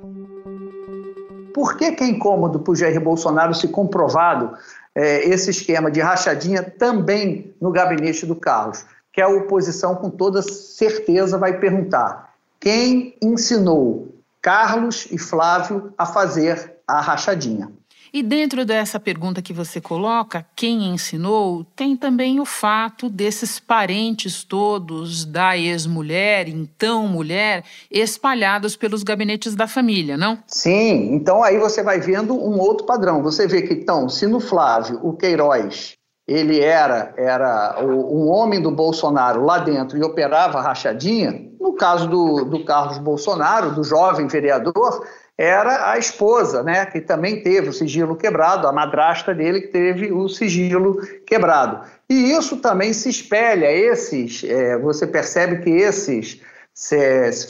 Por 1.55 1.77
que, 1.77 1.93
que 1.93 2.05
é 2.05 2.07
incômodo 2.07 2.61
para 2.61 2.73
o 2.73 2.77
Jair 2.77 3.01
Bolsonaro 3.01 3.55
se 3.55 3.69
comprovado 3.69 4.53
é, 4.95 5.27
esse 5.29 5.51
esquema 5.51 5.91
de 5.91 6.01
rachadinha 6.01 6.63
também 6.63 7.55
no 7.61 7.71
gabinete 7.71 8.27
do 8.27 8.37
Carlos? 8.37 8.85
Que 9.13 9.23
a 9.23 9.29
oposição, 9.29 9.95
com 9.95 10.11
toda 10.11 10.43
certeza, 10.43 11.39
vai 11.39 11.59
perguntar: 11.59 12.35
quem 12.61 13.17
ensinou 13.23 14.09
Carlos 14.43 15.09
e 15.11 15.17
Flávio 15.19 15.93
a 15.97 16.05
fazer 16.05 16.77
a 16.87 17.01
rachadinha? 17.01 17.73
E 18.15 18.23
dentro 18.23 18.67
dessa 18.67 19.01
pergunta 19.01 19.41
que 19.41 19.55
você 19.55 19.81
coloca, 19.81 20.45
quem 20.55 20.93
ensinou, 20.93 21.65
tem 21.75 21.97
também 21.97 22.41
o 22.41 22.45
fato 22.45 23.09
desses 23.09 23.59
parentes 23.59 24.45
todos 24.45 25.25
da 25.25 25.57
ex-mulher, 25.57 26.47
então 26.47 27.09
mulher, 27.09 27.65
espalhados 27.91 28.77
pelos 28.77 29.03
gabinetes 29.03 29.55
da 29.55 29.67
família, 29.67 30.19
não? 30.19 30.39
Sim, 30.47 31.15
então 31.15 31.43
aí 31.43 31.59
você 31.59 31.83
vai 31.83 32.01
vendo 32.01 32.35
um 32.35 32.61
outro 32.61 32.85
padrão. 32.85 33.23
Você 33.23 33.47
vê 33.47 33.63
que, 33.63 33.73
então, 33.73 34.11
se 34.11 34.27
no 34.27 34.41
Flávio, 34.41 35.01
o 35.03 35.15
Queiroz, 35.17 35.95
ele 36.29 36.61
era, 36.61 37.15
era 37.17 37.83
o, 37.83 38.25
um 38.25 38.31
homem 38.31 38.61
do 38.61 38.71
Bolsonaro 38.71 39.43
lá 39.43 39.59
dentro 39.59 39.97
e 39.97 40.05
operava 40.05 40.61
rachadinha, 40.61 41.51
no 41.59 41.73
caso 41.73 42.07
do, 42.09 42.45
do 42.45 42.63
Carlos 42.65 42.99
Bolsonaro, 42.99 43.75
do 43.75 43.83
jovem 43.83 44.27
vereador, 44.27 45.03
era 45.43 45.91
a 45.91 45.99
esposa, 45.99 46.63
né, 46.63 46.87
que 46.87 47.01
também 47.01 47.43
teve 47.43 47.69
o 47.69 47.73
sigilo 47.73 48.15
quebrado, 48.15 48.69
a 48.69 48.73
madrasta 48.73 49.35
dele 49.35 49.63
que 49.63 49.69
teve 49.69 50.13
o 50.13 50.29
sigilo 50.29 51.01
quebrado. 51.27 51.81
E 52.09 52.31
isso 52.31 52.59
também 52.59 52.93
se 52.93 53.09
espelha, 53.09 53.69
esses, 53.69 54.45
é, 54.45 54.79
você 54.79 55.05
percebe 55.05 55.59
que 55.65 55.71
esses 55.71 56.41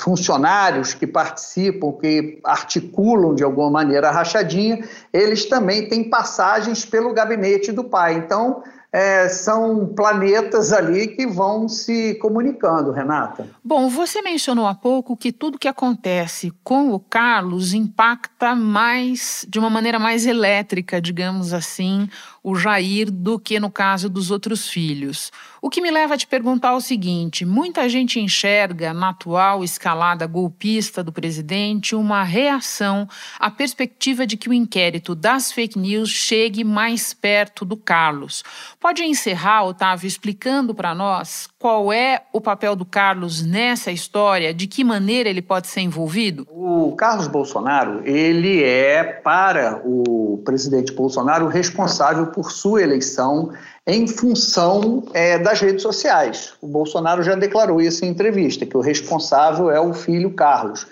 funcionários 0.01 0.95
que 0.95 1.07
participam, 1.07 1.93
que 1.93 2.41
articulam 2.43 3.35
de 3.35 3.45
alguma 3.45 3.71
maneira 3.71 4.09
a 4.09 4.13
rachadinha, 4.13 4.83
eles 5.13 5.45
também 5.45 5.87
têm 5.87 6.09
passagens 6.09 6.87
pelo 6.87 7.13
gabinete 7.13 7.73
do 7.73 7.85
pai. 7.85 8.15
Então, 8.15 8.63
é, 8.93 9.27
são 9.27 9.87
planetas 9.87 10.71
ali 10.71 11.09
que 11.09 11.27
vão 11.27 11.67
se 11.67 12.15
comunicando, 12.17 12.93
Renata. 12.93 13.49
Bom, 13.65 13.89
você 13.89 14.21
mencionou 14.21 14.67
há 14.67 14.75
pouco 14.75 15.17
que 15.17 15.33
tudo 15.33 15.59
que 15.59 15.67
acontece 15.67 16.53
com 16.63 16.93
o 16.93 17.01
Carlos 17.01 17.73
impacta 17.73 18.55
mais, 18.55 19.47
de 19.49 19.59
uma 19.59 19.71
maneira 19.71 19.99
mais 19.99 20.27
elétrica, 20.27 21.01
digamos 21.01 21.55
assim, 21.55 22.07
o 22.43 22.57
Jair 22.57 23.11
do 23.11 23.39
que 23.39 23.61
no 23.61 23.71
caso 23.71 24.09
dos 24.09 24.31
outros 24.31 24.69
filhos. 24.69 25.31
O 25.61 25.71
que 25.71 25.81
me 25.81 25.91
leva 25.93 26.15
a 26.15 26.17
te 26.19 26.27
perguntar 26.27 26.75
o 26.75 26.81
seguinte: 26.81 27.45
muita 27.45 27.89
gente 27.89 28.19
enxerga 28.19 28.93
na 28.93 29.11
atual 29.11 29.63
escalada 29.63 30.27
golpista 30.27 31.05
do 31.05 31.13
presidente 31.13 31.95
uma 31.95 32.25
reação 32.25 33.09
à 33.39 33.51
perspectiva 33.51 34.27
de 34.27 34.37
que 34.37 34.49
o 34.49 34.53
inquérito 34.53 35.15
das 35.15 35.53
fake 35.53 35.79
news 35.79 36.11
chegue 36.11 36.65
mais 36.65 37.15
perto 37.15 37.65
do 37.65 37.77
Carlos. 37.77 38.43
Pode 38.81 39.05
encerrar, 39.05 39.65
Otávio, 39.65 40.09
explicando 40.09 40.75
para 40.75 40.95
nós 40.95 41.49
qual 41.62 41.92
é 41.92 42.22
o 42.33 42.40
papel 42.40 42.75
do 42.75 42.85
Carlos 42.85 43.40
nessa 43.40 43.92
história, 43.92 44.53
de 44.53 44.66
que 44.66 44.83
maneira 44.83 45.29
ele 45.29 45.40
pode 45.40 45.68
ser 45.68 45.81
envolvido? 45.81 46.44
O 46.51 46.92
Carlos 46.96 47.29
Bolsonaro, 47.29 48.03
ele 48.05 48.64
é, 48.64 49.05
para 49.05 49.81
o 49.85 50.42
presidente 50.44 50.92
Bolsonaro, 50.92 51.46
responsável 51.46 52.27
por 52.27 52.51
sua 52.51 52.83
eleição 52.83 53.53
em 53.87 54.09
função 54.09 55.05
é, 55.14 55.38
das 55.38 55.61
redes 55.61 55.83
sociais. 55.83 56.53
O 56.61 56.66
Bolsonaro 56.66 57.22
já 57.22 57.37
declarou 57.37 57.81
isso 57.81 58.05
em 58.05 58.09
entrevista, 58.09 58.66
que 58.66 58.77
o 58.77 58.81
responsável 58.81 59.70
é 59.70 59.81
o 59.81 59.94
filho 59.94 60.35
Carlos. 60.35 60.85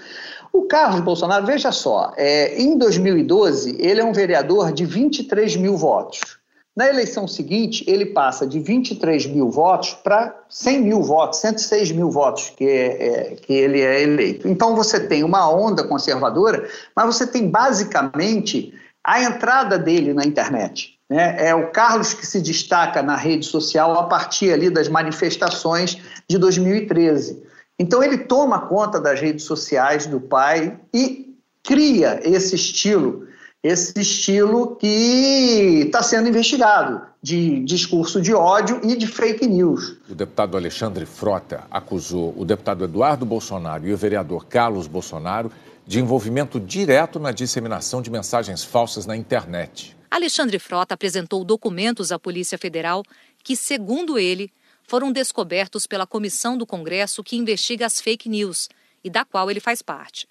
O 0.52 0.62
Carlos 0.62 1.00
Bolsonaro, 1.00 1.44
veja 1.44 1.72
só, 1.72 2.12
é, 2.16 2.56
em 2.62 2.78
2012, 2.78 3.74
ele 3.76 4.00
é 4.00 4.04
um 4.04 4.12
vereador 4.12 4.72
de 4.72 4.84
23 4.84 5.56
mil 5.56 5.76
votos. 5.76 6.39
Na 6.76 6.88
eleição 6.88 7.26
seguinte, 7.26 7.84
ele 7.88 8.06
passa 8.06 8.46
de 8.46 8.60
23 8.60 9.26
mil 9.26 9.50
votos 9.50 9.92
para 9.92 10.34
100 10.48 10.82
mil 10.82 11.02
votos, 11.02 11.40
106 11.40 11.90
mil 11.92 12.10
votos 12.10 12.50
que, 12.56 12.64
é, 12.64 13.06
é, 13.06 13.34
que 13.34 13.52
ele 13.52 13.80
é 13.80 14.02
eleito. 14.02 14.46
Então 14.46 14.76
você 14.76 15.00
tem 15.00 15.24
uma 15.24 15.50
onda 15.50 15.82
conservadora, 15.82 16.68
mas 16.94 17.06
você 17.06 17.26
tem 17.26 17.48
basicamente 17.50 18.72
a 19.02 19.22
entrada 19.22 19.78
dele 19.78 20.14
na 20.14 20.24
internet. 20.24 20.98
Né? 21.08 21.48
É 21.48 21.54
o 21.54 21.72
Carlos 21.72 22.14
que 22.14 22.24
se 22.24 22.40
destaca 22.40 23.02
na 23.02 23.16
rede 23.16 23.44
social 23.44 23.98
a 23.98 24.04
partir 24.04 24.52
ali 24.52 24.70
das 24.70 24.88
manifestações 24.88 25.98
de 26.28 26.38
2013. 26.38 27.42
Então 27.78 28.02
ele 28.02 28.18
toma 28.18 28.68
conta 28.68 29.00
das 29.00 29.20
redes 29.20 29.44
sociais 29.44 30.06
do 30.06 30.20
pai 30.20 30.78
e 30.94 31.34
cria 31.64 32.20
esse 32.22 32.54
estilo, 32.54 33.26
esse 33.62 34.00
estilo 34.00 34.76
que 34.76 35.82
está 35.86 36.02
sendo 36.02 36.28
investigado 36.28 37.02
de 37.22 37.60
discurso 37.60 38.20
de 38.20 38.32
ódio 38.32 38.80
e 38.82 38.96
de 38.96 39.06
fake 39.06 39.46
news. 39.46 39.98
O 40.08 40.14
deputado 40.14 40.56
Alexandre 40.56 41.04
Frota 41.04 41.64
acusou 41.70 42.34
o 42.36 42.44
deputado 42.44 42.84
Eduardo 42.84 43.26
Bolsonaro 43.26 43.86
e 43.86 43.92
o 43.92 43.96
vereador 43.96 44.46
Carlos 44.46 44.86
Bolsonaro 44.86 45.52
de 45.86 46.00
envolvimento 46.00 46.58
direto 46.58 47.18
na 47.18 47.32
disseminação 47.32 48.00
de 48.00 48.10
mensagens 48.10 48.64
falsas 48.64 49.04
na 49.04 49.16
internet. 49.16 49.94
Alexandre 50.10 50.58
Frota 50.58 50.94
apresentou 50.94 51.44
documentos 51.44 52.10
à 52.10 52.18
Polícia 52.18 52.56
Federal 52.56 53.02
que, 53.44 53.54
segundo 53.54 54.18
ele, 54.18 54.50
foram 54.84 55.12
descobertos 55.12 55.86
pela 55.86 56.06
comissão 56.06 56.56
do 56.56 56.66
Congresso 56.66 57.22
que 57.22 57.36
investiga 57.36 57.86
as 57.86 58.00
fake 58.00 58.28
news 58.28 58.68
e 59.04 59.10
da 59.10 59.24
qual 59.24 59.50
ele 59.50 59.60
faz 59.60 59.82
parte. 59.82 60.26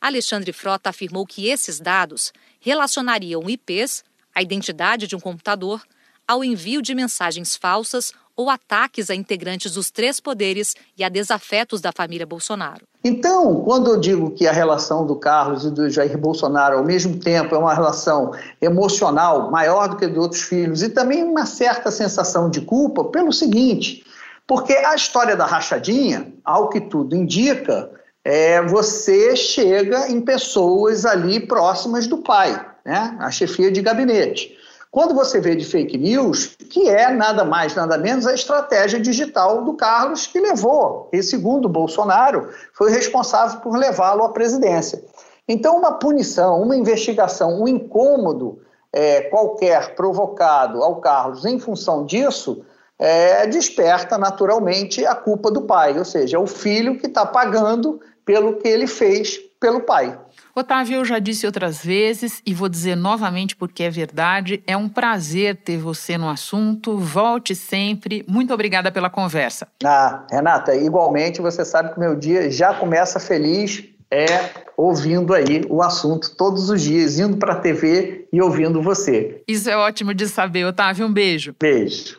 Alexandre 0.00 0.52
Frota 0.52 0.90
afirmou 0.90 1.26
que 1.26 1.48
esses 1.48 1.80
dados 1.80 2.32
relacionariam 2.60 3.48
IPs, 3.48 4.04
a 4.34 4.42
identidade 4.42 5.06
de 5.06 5.16
um 5.16 5.20
computador, 5.20 5.82
ao 6.26 6.44
envio 6.44 6.82
de 6.82 6.94
mensagens 6.94 7.56
falsas 7.56 8.12
ou 8.36 8.48
ataques 8.48 9.10
a 9.10 9.14
integrantes 9.14 9.72
dos 9.72 9.90
três 9.90 10.20
poderes 10.20 10.74
e 10.96 11.02
a 11.02 11.08
desafetos 11.08 11.80
da 11.80 11.90
família 11.90 12.24
Bolsonaro. 12.24 12.86
Então, 13.02 13.62
quando 13.62 13.90
eu 13.90 13.98
digo 13.98 14.30
que 14.32 14.46
a 14.46 14.52
relação 14.52 15.06
do 15.06 15.16
Carlos 15.16 15.64
e 15.64 15.70
do 15.70 15.88
Jair 15.88 16.16
Bolsonaro 16.18 16.78
ao 16.78 16.84
mesmo 16.84 17.18
tempo 17.18 17.54
é 17.54 17.58
uma 17.58 17.74
relação 17.74 18.32
emocional 18.60 19.50
maior 19.50 19.88
do 19.88 19.96
que 19.96 20.06
de 20.06 20.18
outros 20.18 20.42
filhos 20.42 20.82
e 20.82 20.90
também 20.90 21.24
uma 21.24 21.46
certa 21.46 21.90
sensação 21.90 22.50
de 22.50 22.60
culpa, 22.60 23.04
pelo 23.04 23.32
seguinte, 23.32 24.04
porque 24.46 24.72
a 24.72 24.94
história 24.94 25.36
da 25.36 25.46
rachadinha, 25.46 26.32
ao 26.44 26.68
que 26.68 26.80
tudo 26.80 27.16
indica, 27.16 27.90
é, 28.24 28.60
você 28.62 29.34
chega 29.36 30.08
em 30.08 30.20
pessoas 30.20 31.04
ali 31.04 31.40
próximas 31.40 32.06
do 32.06 32.18
pai, 32.18 32.64
né? 32.84 33.16
a 33.18 33.30
chefia 33.30 33.70
de 33.70 33.80
gabinete. 33.80 34.56
Quando 34.90 35.14
você 35.14 35.38
vê 35.38 35.54
de 35.54 35.66
fake 35.66 35.98
news, 35.98 36.56
que 36.70 36.88
é 36.88 37.10
nada 37.10 37.44
mais, 37.44 37.74
nada 37.74 37.98
menos 37.98 38.26
a 38.26 38.34
estratégia 38.34 38.98
digital 38.98 39.62
do 39.62 39.74
Carlos 39.74 40.26
que 40.26 40.40
levou, 40.40 41.10
e 41.12 41.22
segundo 41.22 41.68
Bolsonaro, 41.68 42.48
foi 42.72 42.90
responsável 42.90 43.60
por 43.60 43.76
levá-lo 43.76 44.24
à 44.24 44.30
presidência. 44.30 45.02
Então, 45.46 45.76
uma 45.76 45.92
punição, 45.92 46.62
uma 46.62 46.76
investigação, 46.76 47.62
um 47.62 47.68
incômodo 47.68 48.60
é, 48.92 49.22
qualquer 49.22 49.94
provocado 49.94 50.82
ao 50.82 50.96
Carlos 51.00 51.44
em 51.44 51.58
função 51.58 52.04
disso, 52.04 52.64
é, 52.98 53.46
desperta 53.46 54.18
naturalmente 54.18 55.06
a 55.06 55.14
culpa 55.14 55.50
do 55.50 55.62
pai, 55.62 55.98
ou 55.98 56.04
seja, 56.04 56.36
é 56.36 56.40
o 56.40 56.46
filho 56.46 56.98
que 56.98 57.06
está 57.06 57.24
pagando 57.24 58.00
pelo 58.24 58.56
que 58.56 58.68
ele 58.68 58.86
fez 58.86 59.38
pelo 59.60 59.80
pai. 59.80 60.18
Otávio, 60.54 60.96
eu 60.96 61.04
já 61.04 61.18
disse 61.18 61.46
outras 61.46 61.84
vezes 61.84 62.42
e 62.44 62.52
vou 62.52 62.68
dizer 62.68 62.96
novamente 62.96 63.54
porque 63.54 63.84
é 63.84 63.90
verdade. 63.90 64.62
É 64.66 64.76
um 64.76 64.88
prazer 64.88 65.56
ter 65.56 65.78
você 65.78 66.18
no 66.18 66.28
assunto. 66.28 66.98
Volte 66.98 67.54
sempre. 67.54 68.24
Muito 68.28 68.52
obrigada 68.52 68.90
pela 68.90 69.08
conversa. 69.08 69.68
Ah, 69.84 70.26
Renata, 70.30 70.74
igualmente 70.74 71.40
você 71.40 71.64
sabe 71.64 71.90
que 71.90 71.96
o 71.96 72.00
meu 72.00 72.16
dia 72.16 72.50
já 72.50 72.74
começa 72.74 73.20
feliz 73.20 73.84
é 74.10 74.50
ouvindo 74.76 75.34
aí 75.34 75.62
o 75.68 75.82
assunto 75.82 76.34
todos 76.34 76.70
os 76.70 76.80
dias, 76.82 77.18
indo 77.18 77.36
para 77.36 77.52
a 77.52 77.60
TV 77.60 78.26
e 78.32 78.40
ouvindo 78.40 78.82
você. 78.82 79.42
Isso 79.46 79.68
é 79.68 79.76
ótimo 79.76 80.14
de 80.14 80.26
saber, 80.26 80.64
Otávio. 80.64 81.06
Um 81.06 81.12
beijo. 81.12 81.54
Beijo. 81.60 82.18